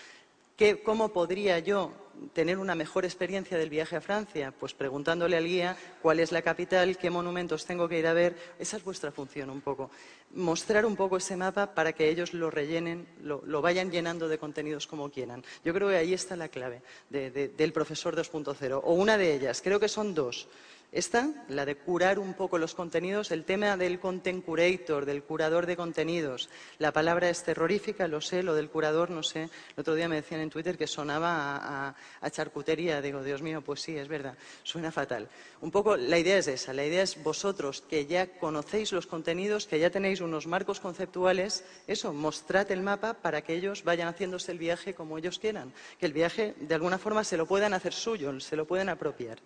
[0.84, 1.90] ¿Cómo podría yo
[2.32, 4.52] tener una mejor experiencia del viaje a Francia?
[4.52, 8.36] Pues preguntándole al guía cuál es la capital, qué monumentos tengo que ir a ver.
[8.60, 9.90] Esa es vuestra función un poco.
[10.34, 14.86] Mostrar un poco ese mapa para que ellos lo rellenen, lo, vayan llenando de contenidos
[14.86, 15.44] como quieran.
[15.64, 19.60] Yo creo que ahí está la clave del profesor 2.0, o una de ellas.
[19.62, 20.48] Creo que son dos.
[20.94, 25.66] Esta, la de curar un poco los contenidos, el tema del content curator, del curador
[25.66, 26.48] de contenidos.
[26.78, 29.42] La palabra es terrorífica, lo sé, lo del curador, no sé.
[29.42, 33.02] El otro día me decían en Twitter que sonaba a, charcutería.
[33.02, 35.28] Digo, Dios mío, pues sí, es verdad, suena fatal.
[35.62, 39.66] Un poco la idea es esa, la idea es vosotros que ya conocéis los contenidos,
[39.66, 44.52] que ya tenéis unos marcos conceptuales, eso, mostrad el mapa para que ellos vayan haciéndose
[44.52, 45.72] el viaje como ellos quieran.
[45.98, 49.38] Que el viaje, de alguna forma, se lo puedan hacer suyo, se lo pueden apropiar.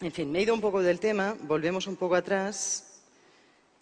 [0.00, 2.91] En fin, me he ido un poco del tema, volvemos un poco atrás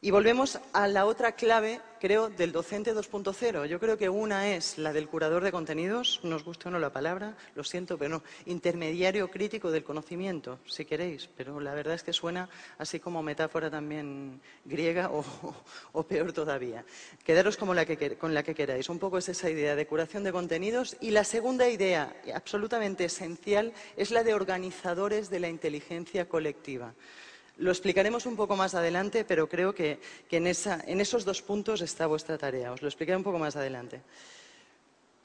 [0.02, 3.66] y volvemos a la otra clave, creo, del docente 2.0.
[3.66, 6.90] Yo creo que una es la del curador de contenidos, nos gusta o no la
[6.90, 12.02] palabra, lo siento, pero no, intermediario crítico del conocimiento, si queréis, pero la verdad es
[12.02, 16.82] que suena así como metáfora también griega o, peor todavía.
[17.22, 18.88] Quedaros como la que, con la que queráis.
[18.88, 20.96] Un poco es esa idea de curación de contenidos.
[21.02, 26.94] Y la segunda idea, absolutamente esencial, es la de organizadores de la inteligencia colectiva.
[27.60, 32.38] Lo explicaremos un poco más adelante, pero creo que, en, esos dos puntos está vuestra
[32.38, 32.72] tarea.
[32.72, 34.00] Os lo explicaré un poco más adelante.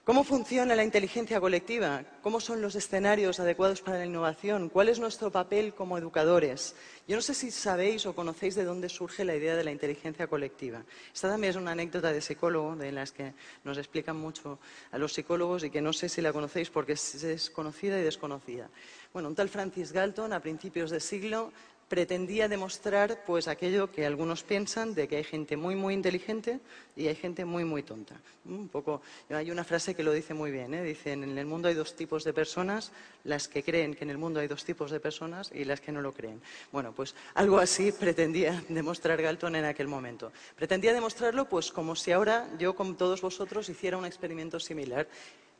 [0.04, 2.04] ¿Cómo funciona la inteligencia colectiva?
[2.22, 4.68] ¿Cómo son los escenarios adecuados para la innovación?
[4.68, 6.76] ¿Cuál es nuestro papel como educadores?
[7.08, 10.28] Yo no sé si sabéis o conocéis de dónde surge la idea de la inteligencia
[10.28, 10.84] colectiva.
[11.14, 14.60] Esta también es una anécdota de psicólogo, de las que nos explican mucho
[14.92, 18.70] a los psicólogos y que no sé si la conocéis porque es conocida y desconocida.
[19.12, 21.52] Bueno, un tal Francis Galton, a principios de siglo,
[21.88, 26.60] pretendía demostrar pues aquello que algunos piensan de que hay gente muy muy inteligente
[26.96, 28.16] y hay gente muy muy tonta.
[28.46, 30.84] Un poco hay una frase que lo dice muy bien, ¿eh?
[30.84, 32.92] dice en el mundo hay dos tipos de personas,
[33.24, 35.92] las que creen que en el mundo hay dos tipos de personas y las que
[35.92, 36.42] no lo creen.
[36.72, 40.32] Bueno, pues algo así pretendía demostrar Galton en aquel momento.
[40.56, 45.08] Pretendía demostrarlo pues como si ahora yo con todos vosotros hiciera un experimento similar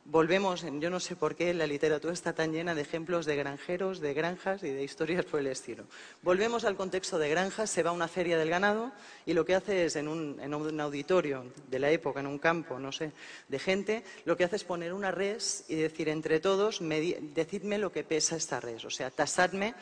[0.08, 4.00] volvemos, yo no sé por qué la literatura está tan llena de ejemplos de granjeros,
[4.00, 5.84] de granjas y de historias por el estilo.
[6.22, 8.92] Volvemos al contexto de granjas, se va a una feria del ganado
[9.24, 12.38] y lo que hace es en un, en un auditorio de la época, en un
[12.38, 13.12] campo, no sé,
[13.48, 17.92] de gente, lo que hace es poner una res y decir entre todos, decidme lo
[17.92, 19.74] que pesa esta res, o sea, tasadme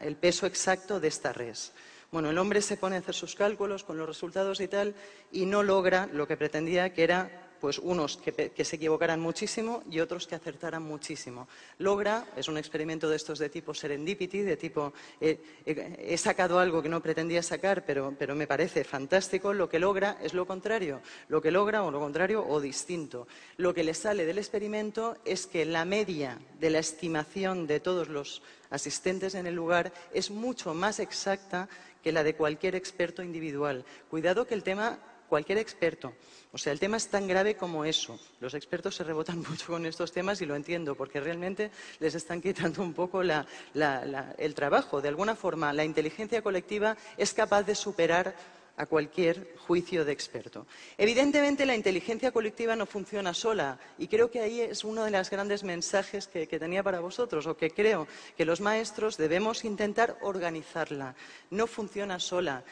[0.00, 1.72] el peso exacto de esta res.
[2.12, 4.94] Bueno, el hombre se pone a hacer sus cálculos con los resultados y tal
[5.30, 10.00] y no logra lo que pretendía, que era pues unos que, se equivocaran muchísimo y
[10.00, 11.48] otros que acertaran muchísimo.
[11.78, 16.58] Logra, es un experimento de estos de tipo serendipity, de tipo eh, eh, he sacado
[16.58, 20.46] algo que no pretendía sacar, pero, pero me parece fantástico, lo que logra es lo
[20.46, 23.28] contrario, lo que logra o lo contrario o distinto.
[23.56, 28.08] Lo que le sale del experimento es que la media de la estimación de todos
[28.08, 31.68] los asistentes en el lugar es mucho más exacta
[32.02, 33.84] que la de cualquier experto individual.
[34.08, 34.98] Cuidado que el tema
[35.30, 36.12] cualquier experto.
[36.52, 38.20] O sea, el tema es tan grave como eso.
[38.40, 41.70] Los expertos se rebotan mucho con estos temas y lo entiendo, porque realmente
[42.00, 45.00] les están quitando un poco el trabajo.
[45.00, 48.34] De alguna forma, la inteligencia colectiva es capaz de superar
[48.76, 50.66] a cualquier juicio de experto.
[50.96, 55.28] Evidentemente, la inteligencia colectiva no funciona sola y creo que ahí es uno de los
[55.28, 61.14] grandes mensajes que, tenía para vosotros o que creo que los maestros debemos intentar organizarla.
[61.50, 62.64] No funciona sola.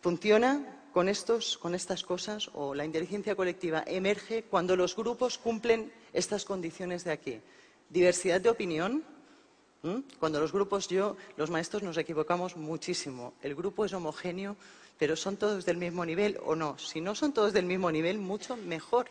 [0.00, 7.02] Funciona con, estas cosas o la inteligencia colectiva emerge cuando los grupos cumplen estas condiciones
[7.02, 7.40] de aquí.
[7.90, 9.02] Diversidad de opinión.
[10.18, 13.34] Cuando los grupos, yo, los maestros nos equivocamos muchísimo.
[13.42, 14.56] El grupo es homogéneo,
[14.96, 16.78] pero son todos del mismo nivel o no.
[16.78, 19.10] Si no son todos del mismo nivel, mucho mejor.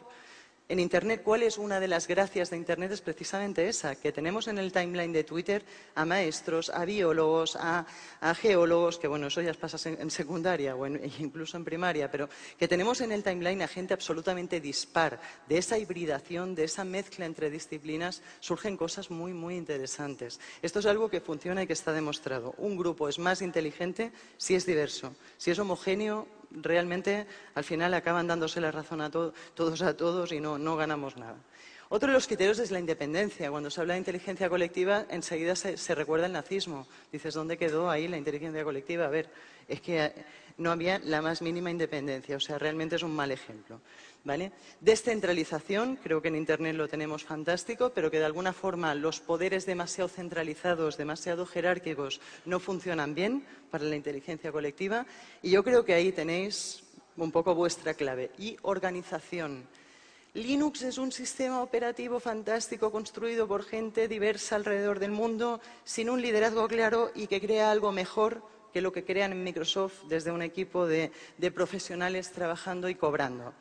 [0.70, 2.93] En Internet, ¿cuál es una de las gracias de Internet?
[2.93, 5.61] Es precisamente esa, que tenemos en el timeline de Twitter
[5.93, 7.86] a maestros, a biólogos, a,
[8.34, 10.88] geólogos, que bueno, eso ya pasa en, secundaria o
[11.20, 15.20] incluso en primaria, pero que tenemos en el timeline a gente absolutamente dispar.
[15.49, 20.39] De esa hibridación, de esa mezcla entre disciplinas, surgen cosas muy, muy interesantes.
[20.61, 22.55] Esto es algo que funciona y que está demostrado.
[22.57, 25.14] Un grupo es más inteligente si es diverso.
[25.38, 27.25] Si es homogéneo, realmente
[27.55, 31.37] al final acaban dándose la razón a todos a todos y no, ganamos nada.
[31.89, 33.51] Otro de los criterios es la independencia.
[33.51, 36.87] Cuando se habla de inteligencia colectiva, enseguida se, se, recuerda el nazismo.
[37.11, 39.05] Dices, ¿dónde quedó ahí la inteligencia colectiva?
[39.05, 39.29] A ver,
[39.67, 40.11] es que
[40.57, 42.37] no había la más mínima independencia.
[42.37, 43.79] O sea, realmente es un mal ejemplo.
[44.80, 49.65] Descentralización, creo que en Internet lo tenemos fantástico, pero que de alguna forma los poderes
[49.65, 55.05] demasiado centralizados, demasiado jerárquicos, no funcionan bien para la inteligencia colectiva.
[55.41, 56.84] Y yo creo que ahí tenéis
[57.17, 58.32] un poco vuestra clave.
[58.38, 59.67] Y organización.
[60.34, 66.21] Linux es un sistema operativo fantástico construido por gente diversa alrededor del mundo, sin un
[66.21, 70.41] liderazgo claro y que crea algo mejor que lo que crean en Microsoft desde un
[70.41, 71.11] equipo de
[71.53, 73.53] profesionales trabajando y cobrando.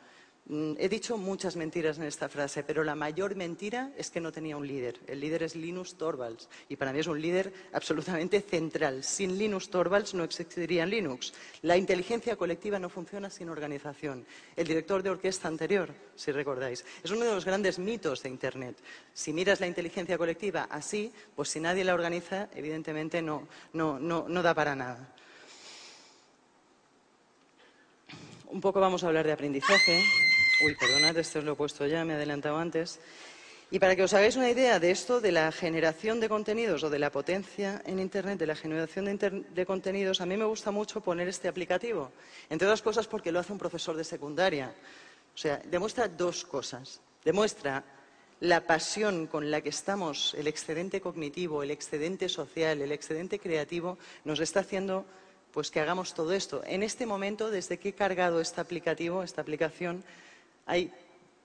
[0.45, 4.31] Mm, he dicho muchas mentiras en esta frase, pero la mayor mentira es que no
[4.31, 4.99] tenía un líder.
[5.07, 9.05] El líder es Linus Torvalds y para mí es un líder absolutamente central.
[9.05, 11.33] Sin Linus Torvalds no existiría Linux.
[11.61, 14.25] La inteligencia colectiva no funciona sin organización.
[14.57, 18.75] El director de orquesta anterior, si recordáis, es uno de los grandes mitos de Internet.
[19.13, 24.53] Si miras la inteligencia colectiva así, pues si nadie la organiza, evidentemente no, no da
[24.53, 25.15] para nada.
[28.47, 30.03] Un poco vamos a hablar de aprendizaje.
[30.61, 32.99] Uy, perdonad, esto os lo he puesto ya, me he adelantado antes.
[33.71, 36.91] Y para que os hagáis una idea de esto, de la generación de contenidos o
[36.91, 41.01] de la potencia en Internet, de la generación de, contenidos, a mí me gusta mucho
[41.01, 42.11] poner este aplicativo.
[42.51, 44.71] Entre otras cosas porque lo hace un profesor de secundaria.
[45.33, 47.01] O sea, demuestra dos cosas.
[47.25, 47.83] Demuestra
[48.41, 53.97] la pasión con la que estamos, el excedente cognitivo, el excedente social, el excedente creativo,
[54.23, 55.05] nos está haciendo
[55.51, 56.61] pues que hagamos todo esto.
[56.65, 60.03] En este momento, desde que he cargado este aplicativo, esta aplicación,
[60.65, 60.91] hay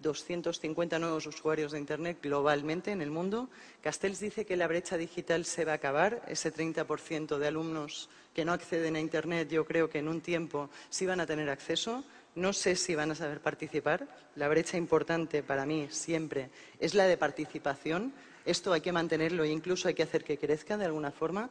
[0.00, 3.48] 250 nuevos usuarios de Internet globalmente en el mundo.
[3.82, 6.22] Castells dice que la brecha digital se va a acabar.
[6.28, 10.70] Ese 30% de alumnos que no acceden a Internet, yo creo que en un tiempo
[10.88, 12.04] sí van a tener acceso.
[12.36, 14.06] No sé si van a saber participar.
[14.36, 18.12] La brecha importante para mí siempre es la de participación.
[18.44, 21.50] Esto hay que mantenerlo e incluso hay que hacer que crezca de alguna forma.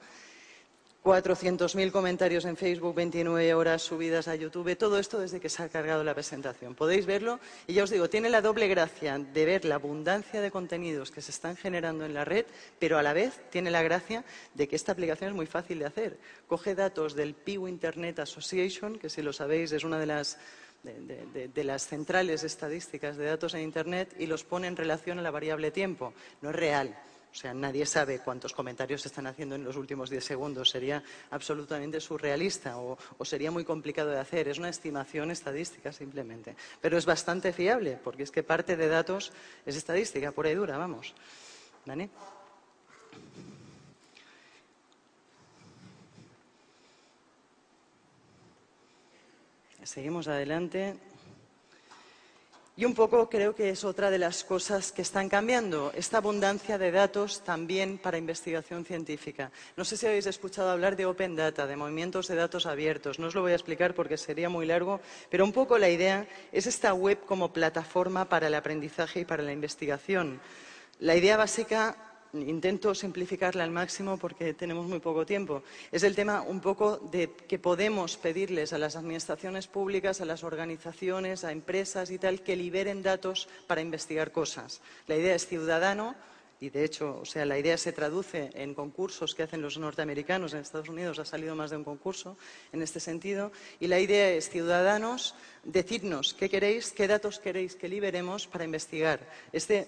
[1.03, 5.69] 400.000 comentarios en Facebook, 29 horas subidas a YouTube, todo esto desde que se ha
[5.69, 6.75] cargado la presentación.
[6.75, 10.51] Podéis verlo y ya os digo, tiene la doble gracia de ver la abundancia de
[10.51, 12.45] contenidos que se están generando en la red,
[12.77, 15.85] pero a la vez tiene la gracia de que esta aplicación es muy fácil de
[15.85, 16.17] hacer.
[16.47, 20.37] Coge datos del Pew Internet Association, que si lo sabéis es una de las
[20.83, 25.31] de, las centrales estadísticas de datos en Internet y los pone en relación a la
[25.31, 26.13] variable tiempo.
[26.41, 26.97] No es real.
[27.37, 30.71] O sea, nadie sabe cuántos comentarios se están haciendo en los últimos 10 segundos.
[30.71, 34.47] Sería absolutamente surrealista o, sería muy complicado de hacer.
[34.47, 36.55] Es una estimación estadística simplemente.
[36.81, 39.31] Pero es bastante fiable, porque es que parte de datos
[39.67, 41.13] es estadística, pura y dura, vamos.
[41.85, 42.09] ¿Vale?
[49.83, 50.97] Seguimos adelante.
[52.79, 56.77] Y un poco creo que es otra de las cosas que están cambiando, esta abundancia
[56.77, 59.51] de datos también para investigación científica.
[59.75, 63.17] No sé si habéis escuchado hablar de Open Data, de movimientos de datos abiertos.
[63.17, 65.01] No os lo voy a explicar porque sería muy largo,
[65.31, 69.41] pero un poco la idea es esta web como plataforma para el aprendizaje y para
[69.41, 70.39] la investigación.
[70.99, 75.63] La idea básica intento simplificarla al máximo porque tenemos muy poco tiempo.
[75.91, 80.43] Es el tema un poco de que podemos pedirles a las administraciones públicas, a las
[80.43, 84.81] organizaciones, a empresas y tal, que liberen datos para investigar cosas.
[85.07, 86.15] La idea es ciudadano,
[86.59, 90.53] y de hecho, o sea, la idea se traduce en concursos que hacen los norteamericanos.
[90.53, 92.35] En Estados Unidos ha salido más de un concurso
[92.73, 93.51] en este sentido.
[93.79, 99.19] Y la idea es, ciudadanos, decidnos qué queréis, qué datos queréis que liberemos para investigar.
[99.53, 99.87] Este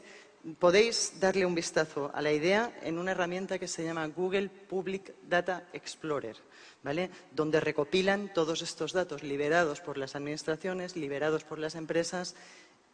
[0.60, 5.14] podéis darle un vistazo a la idea en una herramienta que se llama Google Public
[5.28, 6.38] Data Explorer,
[6.84, 7.10] ¿vale?
[7.32, 12.36] donde recopilan todos estos datos liberados por las administraciones, liberados por las empresas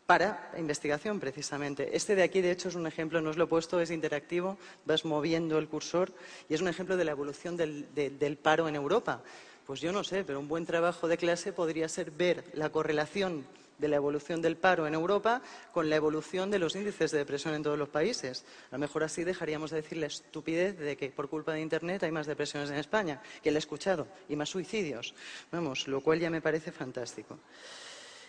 [0.05, 1.95] para investigación precisamente.
[1.95, 4.57] Este de aquí, de hecho, es un ejemplo, no os lo he puesto, es interactivo,
[4.85, 6.13] vas moviendo el cursor
[6.47, 9.23] y es un ejemplo de la evolución del, del paro en Europa.
[9.65, 13.47] Pues yo no sé, pero un buen trabajo de clase podría ser ver la correlación
[13.77, 17.53] de la evolución del paro en Europa con la evolución de los índices de depresión
[17.53, 18.45] en todos los países.
[18.71, 22.03] A lo mejor así dejaríamos de decir la estupidez de que por culpa de Internet
[22.03, 25.13] hay más depresiones en España, que le he escuchado, y más suicidios.
[25.51, 27.39] Vamos, lo cual ya me parece fantástico.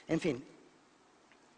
[0.09, 0.45] En fin,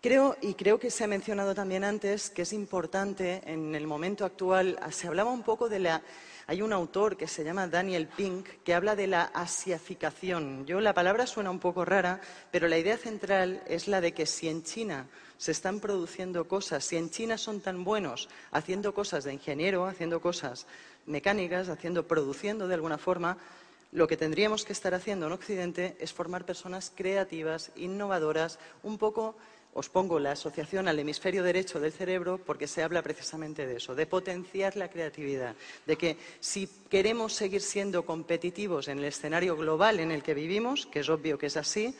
[0.01, 4.25] Creo, y creo que se ha mencionado también antes, que es importante en el momento
[4.25, 6.03] actual, se hablaba un poco de la
[6.49, 10.65] hay un autor que se llama Daniel Pink que habla de la asiaficación.
[10.65, 14.25] Yo la palabra suena un poco rara, pero la idea central es la de que
[14.25, 19.25] si en China se están produciendo cosas, si en China son tan buenos haciendo cosas
[19.25, 20.67] de ingeniero, haciendo cosas
[21.05, 23.37] mecánicas, haciendo, produciendo de alguna forma,
[23.93, 29.37] lo que tendríamos que estar haciendo en Occidente es formar personas creativas, innovadoras, un poco
[29.75, 33.95] os pongo la asociación al hemisferio derecho del cerebro porque se habla precisamente de eso,
[33.95, 35.55] de potenciar la creatividad,
[35.87, 40.87] de que si queremos seguir siendo competitivos en el escenario global en el que vivimos,
[40.87, 41.95] que es obvio que es así,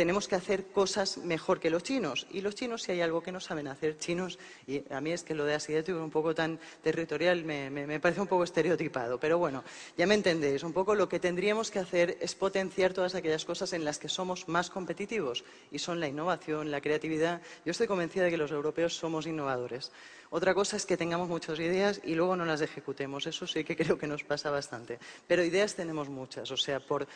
[0.00, 2.26] tenemos que hacer cosas mejor que los chinos.
[2.30, 5.22] Y los chinos, si hay algo que no saben hacer, chinos, y a mí es
[5.22, 9.20] que lo de asiático un poco tan territorial, me, parece un poco estereotipado.
[9.20, 9.62] Pero bueno,
[9.98, 13.74] ya me entendéis, un poco lo que tendríamos que hacer es potenciar todas aquellas cosas
[13.74, 17.42] en las que somos más competitivos, y son la innovación, la creatividad.
[17.66, 19.92] Yo estoy convencida de que los europeos somos innovadores.
[20.32, 23.26] Otra cosa es que tengamos muchas ideas y luego no las ejecutemos.
[23.26, 25.00] Eso sí que creo que nos pasa bastante.
[25.26, 26.48] Pero ideas tenemos muchas.
[26.52, 27.08] O sea, por,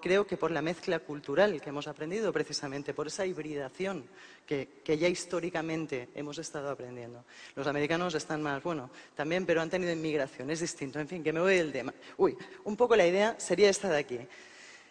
[0.00, 4.08] creo que por la mezcla cultural que hemos aprendido precisamente, por esa hibridación
[4.44, 7.24] que, ya históricamente hemos estado aprendiendo.
[7.54, 10.50] Los americanos están más, bueno, también, pero han tenido inmigración.
[10.50, 10.98] Es distinto.
[10.98, 11.94] En fin, que me voy del tema.
[12.16, 14.18] Uy, un poco la idea sería esta de aquí.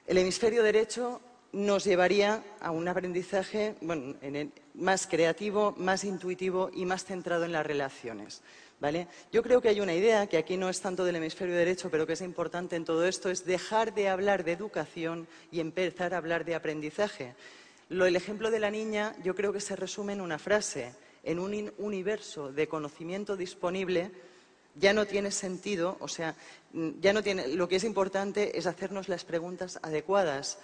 [0.06, 1.20] El hemisferio derecho
[1.52, 3.76] nos llevaría a un aprendizaje
[4.74, 8.42] más creativo, más intuitivo y más centrado en las relaciones.
[9.32, 12.06] Yo creo que hay una idea que aquí no es tanto del hemisferio derecho, pero
[12.06, 16.18] que es importante en todo esto, es dejar de hablar de educación y empezar a
[16.18, 17.34] hablar de aprendizaje.
[17.90, 20.94] el ejemplo de la niña yo creo que se resume en una frase.
[21.24, 24.12] En un universo de conocimiento disponible,
[24.76, 26.36] ya no tiene sentido, o sea,
[27.02, 30.60] ya no tiene, lo que es importante es hacernos las preguntas adecuadas.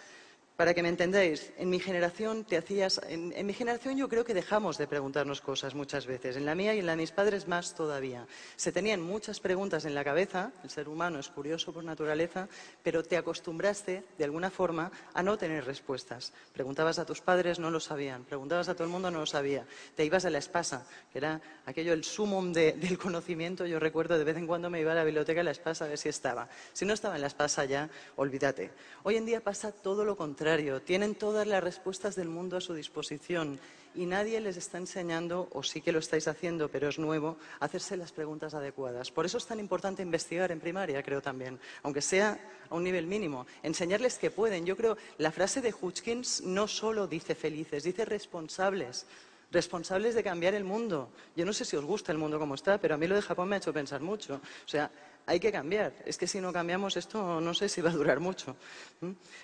[0.56, 4.36] Para que me entendáis, en mi generación te hacías, en, mi generación yo creo que
[4.36, 7.48] dejamos de preguntarnos cosas muchas veces, en la mía y en la de mis padres
[7.48, 8.28] más todavía.
[8.56, 12.48] Se tenían muchas preguntas en la cabeza, el ser humano es curioso por naturaleza,
[12.84, 16.34] pero te acostumbraste de alguna forma a no tener respuestas.
[16.54, 19.66] Preguntabas a tus padres, no lo sabían, preguntabas a todo el mundo, no lo sabía.
[19.96, 23.66] Te ibas a la espasa, que era aquello el sumum del conocimiento.
[23.66, 25.88] Yo recuerdo de vez en cuando me iba a la biblioteca a la espasa a
[25.88, 26.48] ver si estaba.
[26.74, 28.70] Si no estaba en la espasa ya, olvídate.
[29.02, 30.43] Hoy en día pasa todo lo contrario
[30.86, 33.60] tienen todas las respuestas del mundo a su disposición
[33.96, 37.96] y nadie les está enseñando, o sí que lo estáis haciendo, pero es nuevo, hacerse
[37.96, 39.10] las preguntas adecuadas.
[39.10, 42.38] Por eso es tan importante investigar en primaria, creo también, aunque sea
[42.70, 43.46] a un nivel mínimo.
[43.62, 44.66] Enseñarles que pueden.
[44.66, 49.06] Yo creo, la frase de Hutchkins no solo dice felices, dice responsables
[49.54, 51.10] responsables de cambiar el mundo.
[51.36, 53.22] Yo no sé si os gusta el mundo como está, pero a mí lo de
[53.22, 54.42] Japón me ha hecho pensar mucho.
[54.66, 54.90] O sea,
[55.26, 55.94] hay que cambiar.
[56.06, 58.56] Es que si no cambiamos esto, no sé si va a durar mucho.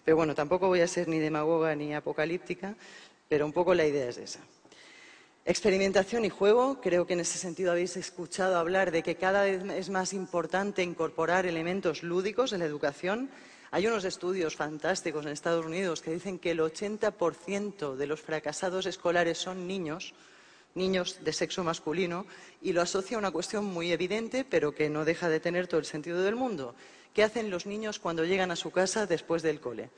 [0.04, 2.76] Pero bueno, tampoco voy a ser ni demagoga ni apocalíptica,
[3.28, 4.40] pero un poco la idea es esa.
[5.46, 6.80] Experimentación y juego.
[6.82, 10.84] Creo que en ese sentido habéis escuchado hablar de que cada vez es más importante
[10.84, 13.30] incorporar elementos lúdicos en la educación.
[13.72, 18.86] Hay unos estudios fantásticos en Estados Unidos que dicen que el 80% de los fracasados
[18.86, 20.14] escolares son niños,
[20.76, 22.26] niños de sexo masculino,
[22.62, 25.80] y lo asocia a una cuestión muy evidente, pero que no deja de tener todo
[25.80, 26.76] el sentido del mundo.
[27.14, 29.90] ¿Qué hacen los niños cuando llegan a su casa después del cole?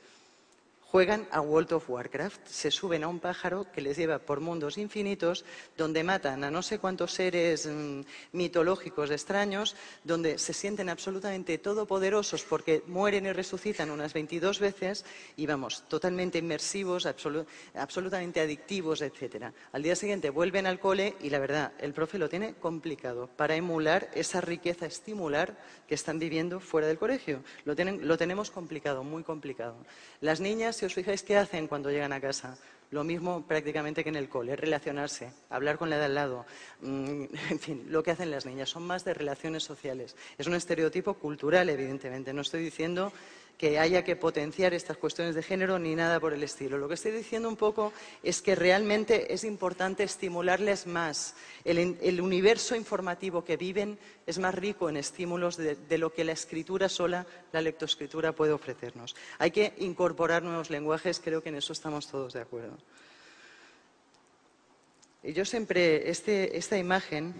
[0.92, 4.76] Juegan a World of Warcraft, se suben a un pájaro que les lleva por mundos
[4.76, 5.42] infinitos,
[5.74, 9.74] donde matan a no sé cuántos seres mm, mitológicos extraños,
[10.04, 16.36] donde se sienten absolutamente todopoderosos porque mueren y resucitan unas 22 veces y vamos, totalmente
[16.36, 19.46] inmersivos, absolutamente adictivos, etc.
[19.72, 23.56] Al día siguiente vuelven al cole y la verdad, el profe lo tiene complicado para
[23.56, 25.56] emular esa riqueza estimular
[25.88, 27.42] que están viviendo fuera del colegio.
[27.64, 29.76] Lo, lo tenemos complicado, muy complicado.
[30.20, 32.56] Las niñas si os fijáis, ¿qué hacen cuando llegan a casa?
[32.90, 36.44] Lo mismo prácticamente que en el cole, relacionarse, hablar con la de al lado,
[36.80, 40.16] mm, en fin, lo que hacen las niñas, son más de relaciones sociales.
[40.38, 42.32] Es un estereotipo cultural, evidentemente.
[42.32, 43.12] No estoy diciendo
[43.58, 46.78] que haya que potenciar estas cuestiones de género ni nada por el estilo.
[46.78, 47.92] Lo que estoy diciendo un poco
[48.22, 51.34] es que realmente es importante estimularles más.
[51.64, 56.88] El, universo informativo que viven es más rico en estímulos de, lo que la escritura
[56.88, 59.14] sola, la lectoescritura, puede ofrecernos.
[59.38, 62.76] Hay que incorporar nuevos lenguajes, creo que en eso estamos todos de acuerdo.
[65.22, 67.32] Y yo siempre, este, esta imagen,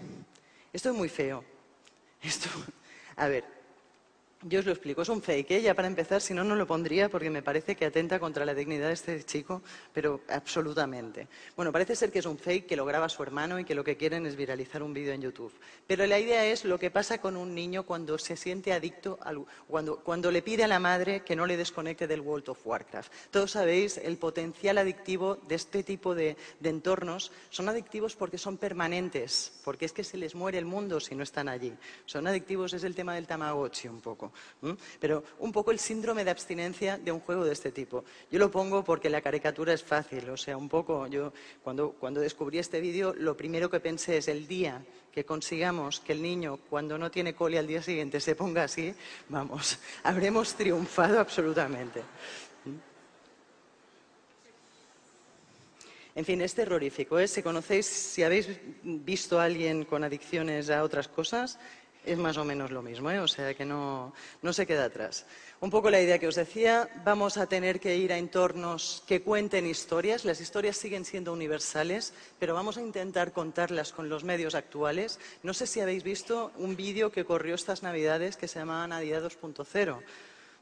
[0.71, 1.43] esto es muy feo.
[2.21, 2.47] Esto,
[3.17, 3.43] a ver,
[4.45, 5.61] yo os lo explico, es un fake, ¿eh?
[5.61, 8.53] ya para empezar, si no, no lo pondría porque me parece que atenta contra la
[8.53, 9.61] dignidad de este chico,
[9.93, 11.27] pero absolutamente.
[11.55, 13.83] Bueno, parece ser que es un fake que lo graba su hermano y que lo
[13.83, 15.53] que quieren es viralizar un vídeo en YouTube.
[15.87, 19.17] Pero la idea es lo que pasa con un niño cuando se siente adicto,
[19.67, 23.11] cuando, le pide a la madre que no le desconecte del World of Warcraft.
[23.31, 27.31] Todos sabéis el potencial adictivo de este tipo de, entornos.
[27.49, 31.23] Son adictivos porque son permanentes, porque es que se les muere el mundo si no
[31.23, 31.73] están allí.
[32.05, 34.32] Son adictivos, es el tema del Tamagotchi un poco.
[34.99, 38.03] Pero un poco el síndrome de abstinencia de un juego de este tipo.
[38.31, 42.21] Yo lo pongo porque la caricatura es fácil, o sea, un poco, yo cuando, cuando
[42.21, 46.57] descubrí este vídeo, lo primero que pensé es el día que consigamos que el niño,
[46.69, 48.93] cuando no tiene cole al día siguiente, se ponga así,
[49.29, 52.01] vamos, habremos triunfado absolutamente.
[56.15, 57.17] En fin, es terrorífico.
[57.17, 57.27] ¿eh?
[57.27, 58.47] Si conocéis, si habéis
[58.83, 61.57] visto a alguien con adicciones a otras cosas,
[62.05, 63.19] es más o menos lo mismo, ¿eh?
[63.19, 65.25] o sea que no, no, se queda atrás.
[65.61, 69.21] Un poco la idea que os decía, vamos a tener que ir a entornos que
[69.21, 70.25] cuenten historias.
[70.25, 75.19] Las historias siguen siendo universales, pero vamos a intentar contarlas con los medios actuales.
[75.43, 79.23] No sé si habéis visto un vídeo que corrió estas Navidades que se llamaba Navidad
[79.23, 79.99] 2.0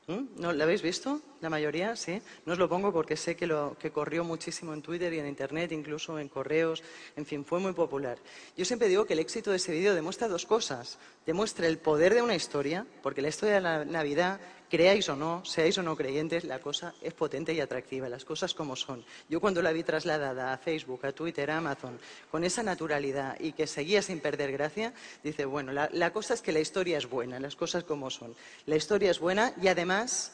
[0.08, 0.42] ¿Mm?
[0.42, 1.22] ¿No, ¿La habéis visto?
[1.42, 2.22] La mayoría, sí.
[2.46, 5.28] No os lo pongo porque sé que, lo, que corrió muchísimo en Twitter y en
[5.28, 6.84] Internet, incluso en correos.
[7.16, 8.20] En fin, fue muy popular.
[8.56, 11.00] Yo siempre digo que el éxito de ese vídeo demuestra dos cosas.
[11.26, 14.40] Demuestra el poder de una historia, porque la historia de la Navidad
[14.70, 18.54] creáis o no, seáis o no creyentes, la cosa es potente y atractiva, las cosas
[18.54, 19.04] como son.
[19.28, 23.52] Yo cuando la vi trasladada a Facebook, a Twitter, a Amazon, con esa naturalidad y
[23.52, 27.10] que seguía sin perder gracia, dice, bueno, la, la cosa es que la historia es
[27.10, 28.36] buena, las cosas como son.
[28.66, 30.32] La historia es buena y además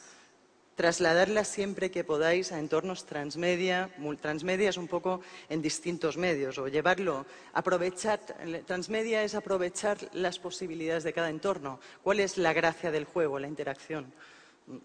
[0.78, 3.90] trasladarla siempre que podáis a entornos transmedia,
[4.22, 5.20] transmedia es un poco
[5.50, 8.20] en distintos medios, o llevarlo, aprovechar,
[8.64, 11.80] transmedia es aprovechar las posibilidades de cada entorno.
[12.04, 14.14] ¿Cuál es la gracia del juego, la interacción?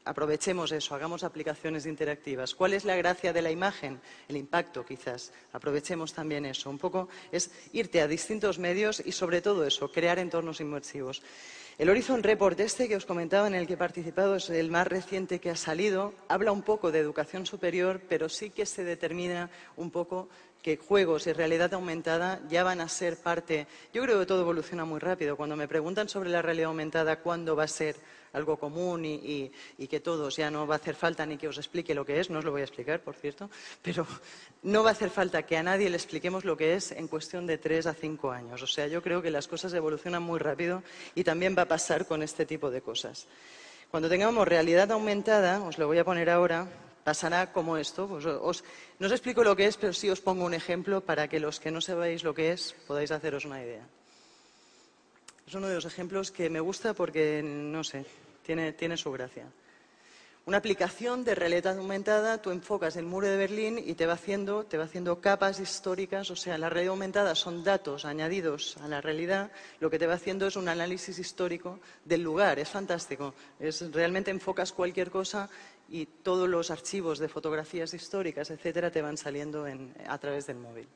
[0.04, 2.56] Aprovechemos eso, hagamos aplicaciones interactivas.
[2.56, 4.02] ¿Cuál es la gracia de la imagen?
[4.28, 5.32] El impacto, quizás.
[5.52, 6.72] Aprovechemos también eso.
[6.72, 11.22] Un poco es irte a distintos medios y, sobre todo eso, crear entornos inmersivos.
[11.80, 14.86] El Horizon Report este que os comentaba, en el que he participado, es el más
[14.86, 16.14] reciente que ha salido.
[16.28, 20.30] Habla un poco de educación superior, pero sí que se determina un poco
[20.62, 23.66] que juegos y realidad aumentada ya van a ser parte.
[23.92, 25.36] Yo creo que todo evoluciona muy rápido.
[25.36, 27.96] Cuando me preguntan sobre la realidad aumentada, ¿cuándo va a ser
[28.34, 29.52] algo común y,
[29.88, 32.30] que todos ya no va a hacer falta ni que os explique lo que es,
[32.30, 33.50] no os lo voy a explicar, por cierto,
[33.82, 34.06] pero
[34.64, 37.46] no va a hacer falta que a nadie le expliquemos lo que es en cuestión
[37.46, 38.62] de tres a cinco años.
[38.62, 40.84] O sea, yo creo que las cosas evolucionan muy rápido
[41.16, 43.28] y también va a pasar con este tipo de cosas.
[43.92, 46.68] Cuando tengamos realidad aumentada, os lo voy a poner ahora,
[47.04, 48.10] pasará como esto.
[48.10, 48.64] Os,
[49.00, 51.60] no os explico lo que es, pero sí os pongo un ejemplo para que los
[51.60, 53.86] que no sabéis lo que es podáis haceros una idea.
[55.46, 58.06] Es uno de los ejemplos que me gusta porque, no sé,
[58.44, 59.46] tiene, su gracia.
[60.46, 64.66] Una aplicación de realidad aumentada, tú enfocas el muro de Berlín y te va haciendo,
[64.66, 69.00] te va haciendo capas históricas, o sea, la realidad aumentada son datos añadidos a la
[69.00, 73.34] realidad, lo que te va haciendo es un análisis histórico del lugar, es fantástico.
[73.58, 75.50] Es, realmente enfocas cualquier cosa
[75.88, 79.66] y todos los archivos de fotografías históricas, etcétera, te van saliendo
[80.08, 80.90] a través del móvil.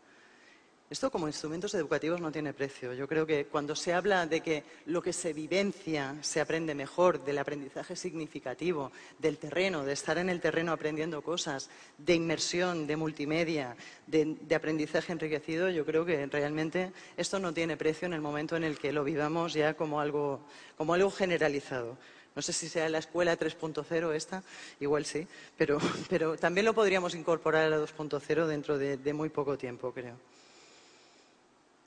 [0.90, 2.94] Esto como instrumentos educativos no tiene precio.
[2.94, 7.26] Yo creo que cuando se habla de que lo que se vivencia se aprende mejor,
[7.26, 12.96] del aprendizaje significativo, del terreno, de estar en el terreno aprendiendo cosas, de inmersión, de
[12.96, 13.76] multimedia,
[14.06, 18.64] de, aprendizaje enriquecido, yo creo que realmente esto no tiene precio en el momento en
[18.64, 20.40] el que lo vivamos ya como algo,
[20.78, 21.98] como algo generalizado.
[22.34, 24.42] No sé si sea la escuela 3.0 esta,
[24.80, 25.28] igual sí,
[25.58, 25.80] pero,
[26.10, 30.16] pero, también lo podríamos incorporar a la 2.0 dentro de muy poco tiempo, creo.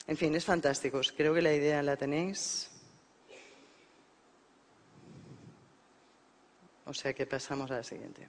[0.07, 1.01] En fin, es fantástico.
[1.15, 2.69] Creo que la idea la tenéis.
[6.85, 8.27] O sea que pasamos a la siguiente.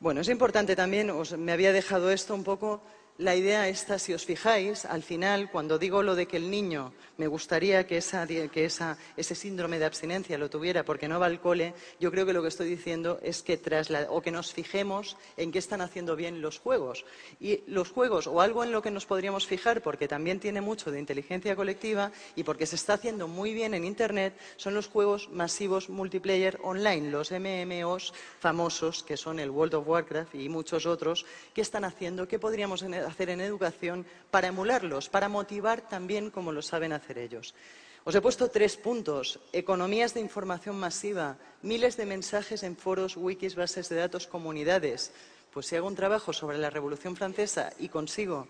[0.00, 2.82] Bueno, es importante también, os, me había dejado esto un poco
[3.18, 6.92] la idea esta, si os fijáis, al final, cuando digo lo de que el niño
[7.18, 12.10] me gustaría que, ese síndrome de abstinencia lo tuviera porque no va al cole, yo
[12.10, 13.60] creo que lo que estoy diciendo es que
[14.08, 17.04] o que nos fijemos en qué están haciendo bien los juegos.
[17.38, 20.90] Y los juegos, o algo en lo que nos podríamos fijar, porque también tiene mucho
[20.90, 25.28] de inteligencia colectiva y porque se está haciendo muy bien en Internet, son los juegos
[25.30, 31.26] masivos multiplayer online, los MMOs famosos, que son el World of Warcraft y muchos otros,
[31.52, 36.62] que están haciendo, que podríamos hacer en educación para emularlos, para motivar también como lo
[36.62, 37.54] saben hacer ellos.
[38.04, 39.38] Os he puesto tres puntos.
[39.52, 45.12] Economías de información masiva, miles de mensajes en foros, wikis, bases de datos, comunidades.
[45.52, 48.48] Pues si hago un trabajo sobre la Revolución Francesa y consigo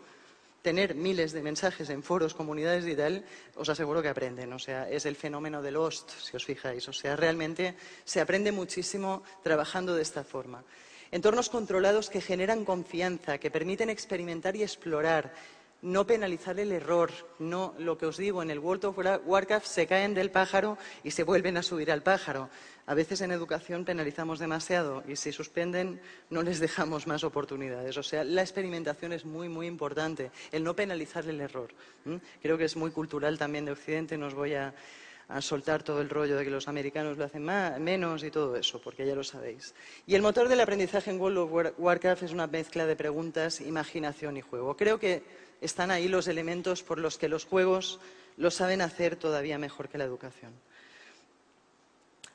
[0.63, 3.25] tener miles de mensajes en foros, comunidades y tal,
[3.57, 4.53] os aseguro que aprenden.
[4.55, 6.89] O sea, es el fenómeno del host, si os fijáis.
[6.89, 7.75] O sea, realmente
[8.05, 10.65] se aprende muchísimo trabajando de esta forma.
[11.13, 15.35] Entornos controlados que generan confianza, que permiten experimentar y explorar,
[15.83, 19.87] no penalizar el error, no lo que os digo, en el World of Warcraft se
[19.87, 22.49] caen del pájaro y se vuelven a subir al pájaro.
[22.87, 26.01] A veces en educación penalizamos demasiado y si suspenden
[26.31, 27.99] no les dejamos más oportunidades.
[27.99, 31.69] O sea, la experimentación es muy, muy importante, el no penalizar el error.
[32.41, 34.73] Creo que es muy cultural también de Occidente, nos voy a
[35.33, 38.81] a soltar todo el rollo de que los americanos lo hacen menos y todo eso,
[38.83, 39.75] porque ya lo sabéis.
[40.07, 44.37] Y el motor del aprendizaje en World of Warcraft es una mezcla de preguntas, imaginación
[44.37, 44.77] y juego.
[44.77, 45.23] Creo que
[45.63, 47.99] están ahí los elementos por los que los juegos
[48.37, 50.53] lo saben hacer todavía mejor que la educación.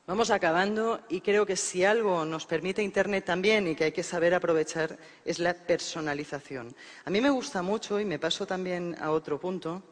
[0.07, 4.03] Vamos acabando y creo que si algo nos permite Internet también y que hay que
[4.03, 6.73] saber aprovechar es la personalización.
[7.05, 9.83] A mí me gusta mucho y me paso también a otro punto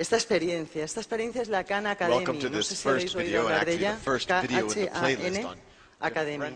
[0.00, 0.84] esta experiencia.
[0.84, 2.24] Esta experiencia es la Khan Academy.
[2.24, 3.98] No sé si habéis oído hablar de ella.
[4.02, 5.46] K-H-A-N
[6.00, 6.46] Academy.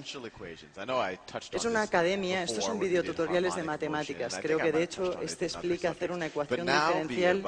[1.52, 4.38] Es una academia, estos son videotutoriales de matemáticas.
[4.40, 7.42] Creo que de hecho este explica hacer una ecuación diferencial.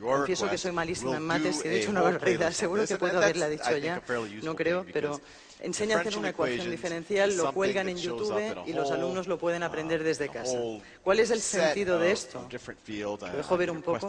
[0.00, 2.50] Confieso que soy malísima en mates y de hecho una barbaridad.
[2.50, 4.02] Seguro que puedo haberla dicho ya,
[4.42, 5.20] no creo, pero
[5.60, 9.62] enseña a hacer una ecuación diferencial, lo cuelgan en YouTube y los alumnos lo pueden
[9.62, 10.56] aprender desde casa.
[11.02, 12.46] ¿Cuál es el sentido de esto?
[13.32, 14.08] Lo dejo ver un poco.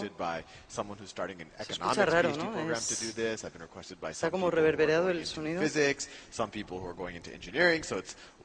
[1.58, 2.52] Se escucha raro, ¿no?
[4.12, 5.62] Está como reverberado el sonido.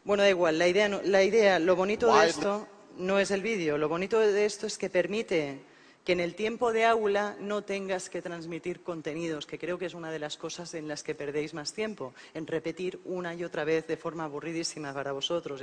[0.05, 3.79] Bueno, da igual, la idea, la idea, lo bonito de esto no es el vídeo,
[3.79, 5.61] lo bonito de esto es que permite
[6.09, 9.93] que en el tiempo de aula no tengas que transmitir contenidos, que creo que es
[9.93, 13.65] una de las cosas en las que perdéis más tiempo, en repetir una y otra
[13.65, 15.63] vez de forma aburridísima para vosotros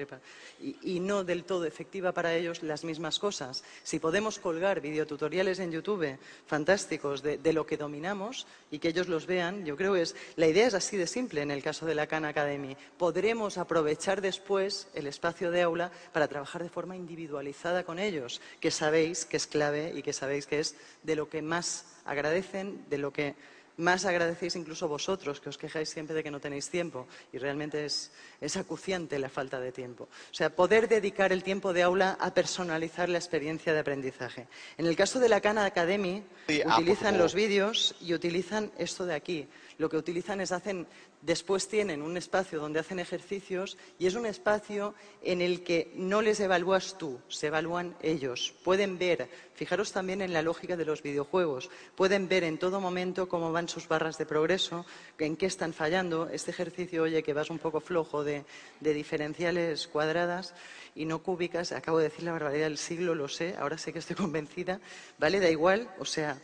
[0.62, 3.64] y, no del todo efectiva para ellos las mismas cosas.
[3.82, 6.16] Si podemos colgar videotutoriales en YouTube
[6.46, 10.46] fantásticos de, lo que dominamos y que ellos los vean, yo creo que es, la
[10.46, 12.78] idea es así de simple en el caso de la Khan Academy.
[13.00, 18.70] Podremos aprovechar después el espacio de aula para trabajar de forma individualizada con ellos, que
[18.70, 22.98] sabéis que es clave y que sabéis que es de lo que más agradecen, de
[22.98, 23.36] lo que
[23.78, 27.08] más agradecéis incluso vosotros, que os quejáis siempre de que no tenéis tiempo.
[27.34, 30.06] Y realmente es, es, acuciante la falta de tiempo.
[30.32, 34.48] O sea, poder dedicar el tiempo de aula a personalizar la experiencia de aprendizaje.
[34.78, 39.48] En el caso de la Khan Academy, utilizan los vídeos y utilizan esto de aquí.
[39.78, 40.88] Lo que utilizan es hacen
[41.26, 46.22] Después tienen un espacio donde hacen ejercicios y es un espacio en el que no
[46.22, 48.54] les evalúas tú, se evalúan ellos.
[48.64, 53.28] Pueden ver, fijaros también en la lógica de los videojuegos, pueden ver en todo momento
[53.28, 54.86] cómo van sus barras de progreso,
[55.18, 56.30] en qué están fallando.
[56.30, 58.46] Este ejercicio, oye, que vas un poco flojo de,
[58.80, 60.54] de diferenciales cuadradas
[60.94, 64.00] y no cúbicas, acabo de decir la barbaridad del siglo, lo sé, ahora sé que
[64.00, 64.80] estoy convencida,
[65.18, 65.40] ¿vale?
[65.40, 66.38] Da igual, o sea,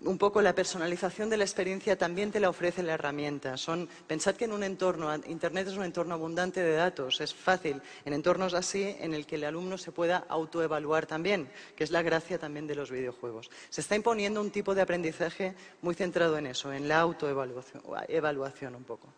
[0.00, 3.54] un poco la personalización de la experiencia también te la ofrece la herramienta.
[4.06, 8.12] pensad que en un entorno, Internet es un entorno abundante de datos, es fácil, en
[8.12, 12.38] entornos así en el que el alumno se pueda autoevaluar también, que es la gracia
[12.38, 13.50] también de los videojuegos.
[13.70, 18.74] Se está imponiendo un tipo de aprendizaje muy centrado en eso, en la autoevaluación evaluación
[18.74, 19.08] un poco.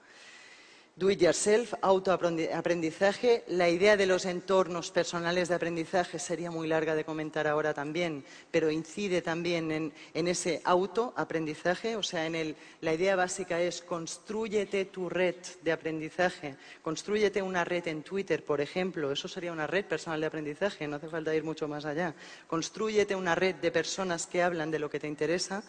[0.96, 3.44] Do it yourself, autoaprendizaje.
[3.48, 8.24] La idea de los entornos personales de aprendizaje sería muy larga de comentar ahora también,
[8.50, 9.70] pero incide también
[10.14, 11.96] en, ese autoaprendizaje.
[11.96, 17.86] O sea, en la idea básica es construyete tu red de aprendizaje, construyete una red
[17.88, 19.12] en Twitter, por ejemplo.
[19.12, 22.14] Eso sería una red personal de aprendizaje, no hace falta ir mucho más allá.
[22.46, 25.62] Construyete una red de personas que hablan de lo que te interesa,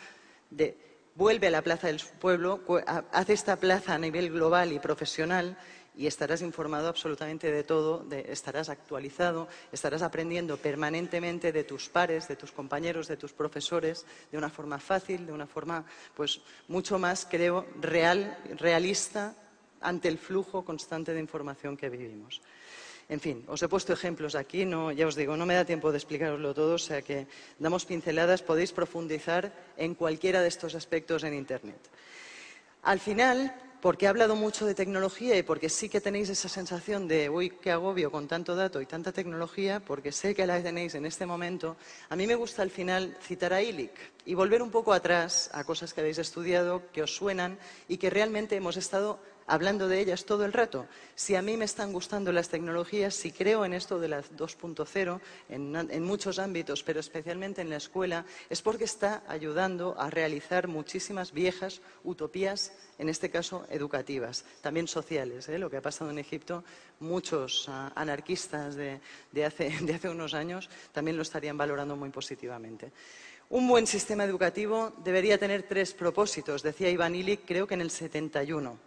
[0.50, 0.88] de
[1.18, 5.58] vuelve a la Plaza del Pueblo, haz esta plaza a nivel global y profesional
[5.96, 12.36] y estarás informado absolutamente de todo, estarás actualizado, estarás aprendiendo permanentemente de tus pares, de
[12.36, 15.84] tus compañeros, de tus profesores, de una forma fácil, de una forma,
[16.16, 19.34] pues, mucho más, creo, real, realista
[19.82, 22.42] ante el flujo constante de información que vivimos.
[23.10, 25.98] En fin, os he puesto ejemplos aquí, ya os digo, no me da tiempo de
[25.98, 31.34] explicaroslo todo, o sea que damos pinceladas, podéis profundizar en cualquiera de estos aspectos en
[31.34, 31.80] Internet.
[32.84, 37.08] Al final, porque he hablado mucho de tecnología y porque sí que tenéis esa sensación
[37.08, 40.94] de, uy, qué agobio con tanto dato y tanta tecnología, porque sé que la tenéis
[40.96, 41.78] en este momento,
[42.10, 43.96] a mí me gusta al final citar a Illich
[44.26, 48.10] y volver un poco atrás a cosas que habéis estudiado, que os suenan y que
[48.10, 50.86] realmente hemos estado hablando de ellas todo el rato.
[51.16, 55.20] Si a mí me están gustando las tecnologías, si creo en esto de las 2.0
[55.50, 61.32] en, muchos ámbitos, pero especialmente en la escuela, es porque está ayudando a realizar muchísimas
[61.32, 65.48] viejas utopías, en este caso educativas, también sociales.
[65.50, 65.58] ¿eh?
[65.58, 66.64] Lo que ha pasado en Egipto,
[67.00, 69.00] muchos ah, anarquistas de,
[69.46, 72.92] hace, de hace unos años también lo estarían valorando muy positivamente.
[73.50, 77.92] Un buen sistema educativo debería tener tres propósitos, decía Iván Illich, creo que en el
[77.92, 78.78] 71.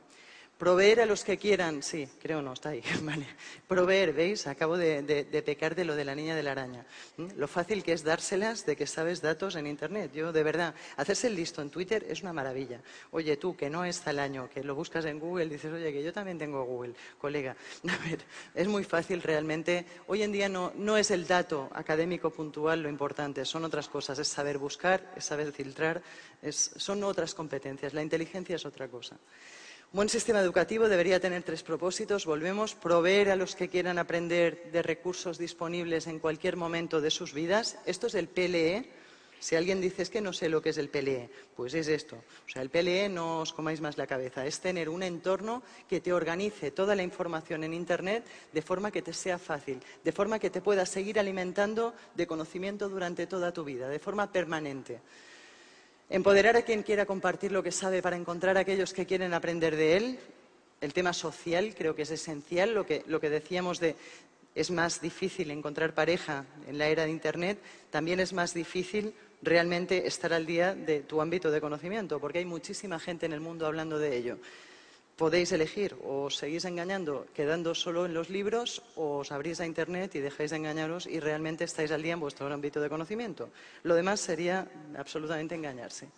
[0.61, 2.82] Proveer a los que quieran, sí, creo no, está ahí.
[3.02, 3.24] Vale.
[3.66, 4.46] Proveer, ¿veis?
[4.46, 6.84] Acabo de, pecar de lo de la niña de la araña.
[7.38, 10.11] Lo fácil que es dárselas de que sabes datos en Internet.
[10.12, 12.82] Yo, de verdad, hacerse el listo en Twitter es una maravilla.
[13.12, 16.02] Oye, tú, que no está el año, que lo buscas en Google, dices, oye, que
[16.02, 17.56] yo también tengo Google, colega.
[17.88, 18.18] A ver,
[18.54, 19.86] es muy fácil realmente.
[20.08, 24.18] Hoy en día no, no es el dato académico puntual lo importante, son otras cosas.
[24.18, 26.02] Es saber buscar, es saber filtrar,
[26.50, 27.94] son otras competencias.
[27.94, 29.16] La inteligencia es otra cosa.
[29.93, 32.24] Buen sistema educativo debería tener tres propósitos.
[32.24, 37.34] Volvemos, proveer a los que quieran aprender de recursos disponibles en cualquier momento de sus
[37.34, 37.76] vidas.
[37.86, 38.88] Esto es el PLE.
[39.41, 42.22] Si alguien dice es que no sé lo que es el PLE, pues es esto.
[42.47, 44.47] O sea, el PLE no os comáis más la cabeza.
[44.47, 49.03] Es tener un entorno que te organice toda la información en Internet de forma que
[49.03, 53.64] te sea fácil, de forma que te puedas seguir alimentando de conocimiento durante toda tu
[53.64, 55.01] vida, de forma permanente.
[56.11, 59.76] Empoderar a quien quiera compartir lo que sabe para encontrar a aquellos que quieren aprender
[59.76, 60.18] de él.
[60.80, 62.74] El tema social creo que es esencial.
[62.74, 63.94] Lo que, lo que decíamos de
[64.56, 67.58] es más difícil encontrar pareja en la era de Internet,
[67.90, 72.44] también es más difícil realmente estar al día de tu ámbito de conocimiento, porque hay
[72.44, 74.38] muchísima gente en el mundo hablando de ello
[75.20, 80.16] podéis elegir o seguís engañando quedando solo en los libros o os abrís a Internet
[80.16, 83.52] y dejáis de engañaros y realmente estáis al día en vuestro ámbito de conocimiento.
[83.82, 84.64] Lo demás sería
[84.96, 86.08] absolutamente engañarse.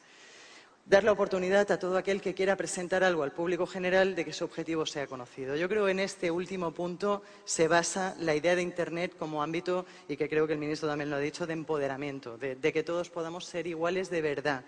[0.87, 4.33] Dar la oportunidad a todo aquel que quiera presentar algo al público general de que
[4.33, 5.57] su objetivo sea conocido.
[5.57, 9.85] Yo creo que en este último punto se basa la idea de Internet como ámbito,
[10.07, 12.85] y que creo que el ministro también lo ha dicho, de empoderamiento, de, de que
[12.85, 14.65] todos podamos ser iguales de verdad.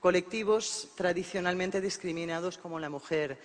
[0.00, 3.38] Colectivos tradicionalmente discriminados como la mujer,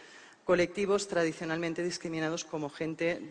[0.52, 3.22] colectivos tradicionalmente discriminados como gente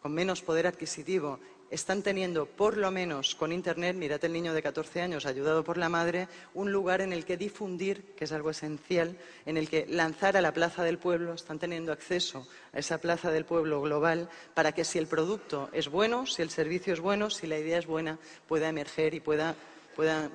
[0.00, 1.40] con menos poder adquisitivo.
[1.68, 5.78] Están teniendo, por lo menos con Internet, mirad el niño de 14 años ayudado por
[5.78, 9.16] la madre, un lugar en el que difundir, que es algo esencial,
[9.46, 13.32] en el que lanzar a la plaza del pueblo, están teniendo acceso a esa plaza
[13.32, 17.30] del pueblo global para que si el producto es bueno, si el servicio es bueno,
[17.30, 18.16] si la idea es buena,
[18.46, 19.56] pueda emerger y pueda
[19.96, 20.30] pueda,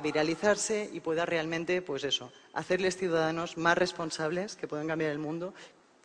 [0.00, 5.54] viralizarse y pueda realmente, pues eso, hacerles ciudadanos más responsables que puedan cambiar el mundo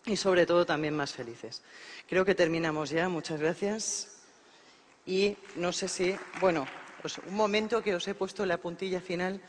[0.05, 1.61] y sobre todo también más felices.
[2.07, 3.09] Creo que terminamos ya.
[3.09, 4.23] Muchas gracias.
[5.05, 6.67] Y no sé si, bueno,
[7.27, 9.41] un momento que os he puesto la puntilla final.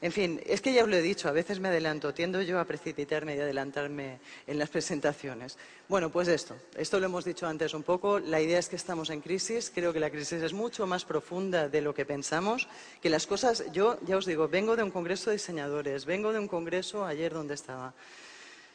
[0.00, 2.60] En fin, es que ya os lo he dicho, a veces me adelanto, tiendo yo
[2.60, 5.58] a precipitarme y adelantarme en las presentaciones.
[5.88, 9.10] Bueno, pues esto, esto lo hemos dicho antes un poco, la idea es que estamos
[9.10, 12.68] en crisis, creo que la crisis es mucho más profunda de lo que pensamos,
[13.02, 16.38] que las cosas, yo ya os digo, vengo de un congreso de diseñadores, vengo de
[16.38, 17.92] un congreso ayer donde estaba.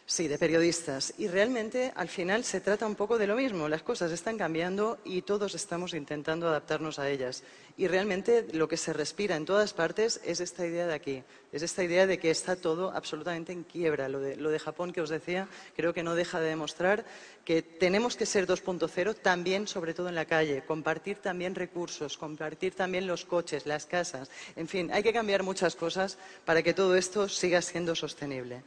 [0.06, 1.14] Sí, de periodistas.
[1.18, 3.70] Y realmente al final se trata un poco de lo mismo.
[3.70, 7.44] Las cosas están cambiando y todos estamos intentando adaptarnos a ellas.
[7.78, 11.24] Y realmente lo que se respira en todas partes es esta idea de aquí.
[11.54, 14.10] Es esta idea de que está todo absolutamente en quiebra.
[14.10, 17.06] Lo de, lo de Japón que os decía creo que no deja de demostrar
[17.46, 20.66] que tenemos que ser 2.0 también, sobre todo en la calle.
[20.68, 24.30] Compartir también recursos, compartir también los coches, las casas.
[24.58, 28.64] En fin, hay que cambiar muchas cosas para que todo esto siga siendo sostenible.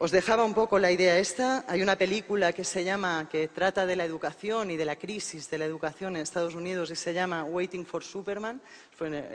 [0.00, 1.64] Os dejaba un poco la idea esta.
[1.66, 5.50] Hay una película que se llama, que trata de la educación y de la crisis
[5.50, 8.60] de la educación en Estados Unidos y se llama Waiting for Superman,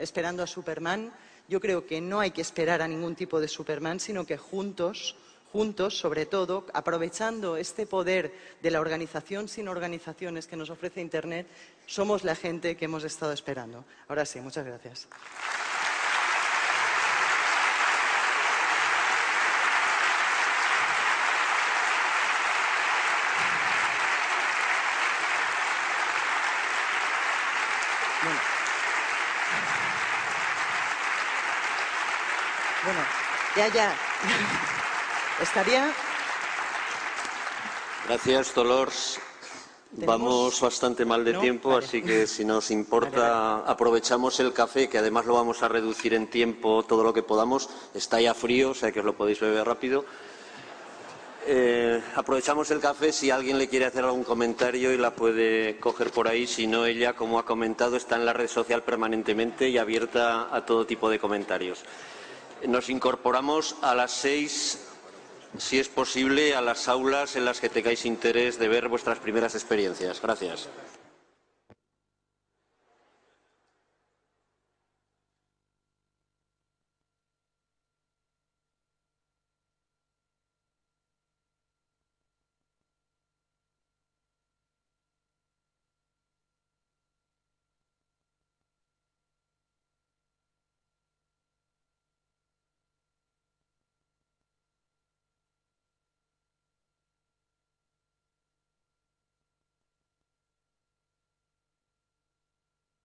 [0.00, 1.12] esperando a Superman.
[1.48, 5.16] Yo creo que no hay que esperar a ningún tipo de Superman, sino que juntos,
[5.52, 11.46] juntos, sobre todo, aprovechando este poder de la organización sin organizaciones que nos ofrece Internet,
[11.84, 13.84] somos la gente que hemos estado esperando.
[14.08, 15.08] Ahora sí, muchas gracias.
[32.84, 33.00] Bueno,
[33.56, 33.94] ya, ya.
[35.40, 35.92] Estaría.
[38.06, 39.20] Gracias, Dolores.
[39.96, 45.24] Vamos bastante mal de tiempo, así que si nos importa, aprovechamos el café, que además
[45.24, 47.70] lo vamos a reducir en tiempo todo lo que podamos.
[47.94, 50.04] Está ya frío, o sea que os lo podéis beber rápido.
[51.46, 56.10] Eh, aprovechamos el café si alguien le quiere hacer algún comentario y la puede coger
[56.10, 56.46] por ahí.
[56.48, 60.64] Si no, ella, como ha comentado, está en la red social permanentemente y abierta a
[60.66, 61.84] todo tipo de comentarios.
[62.66, 64.86] Nos incorporamos a las seis,
[65.58, 69.54] si es posible, a las aulas en las que tengáis interés de ver vuestras primeras
[69.54, 70.20] experiencias.
[70.20, 70.68] Gracias.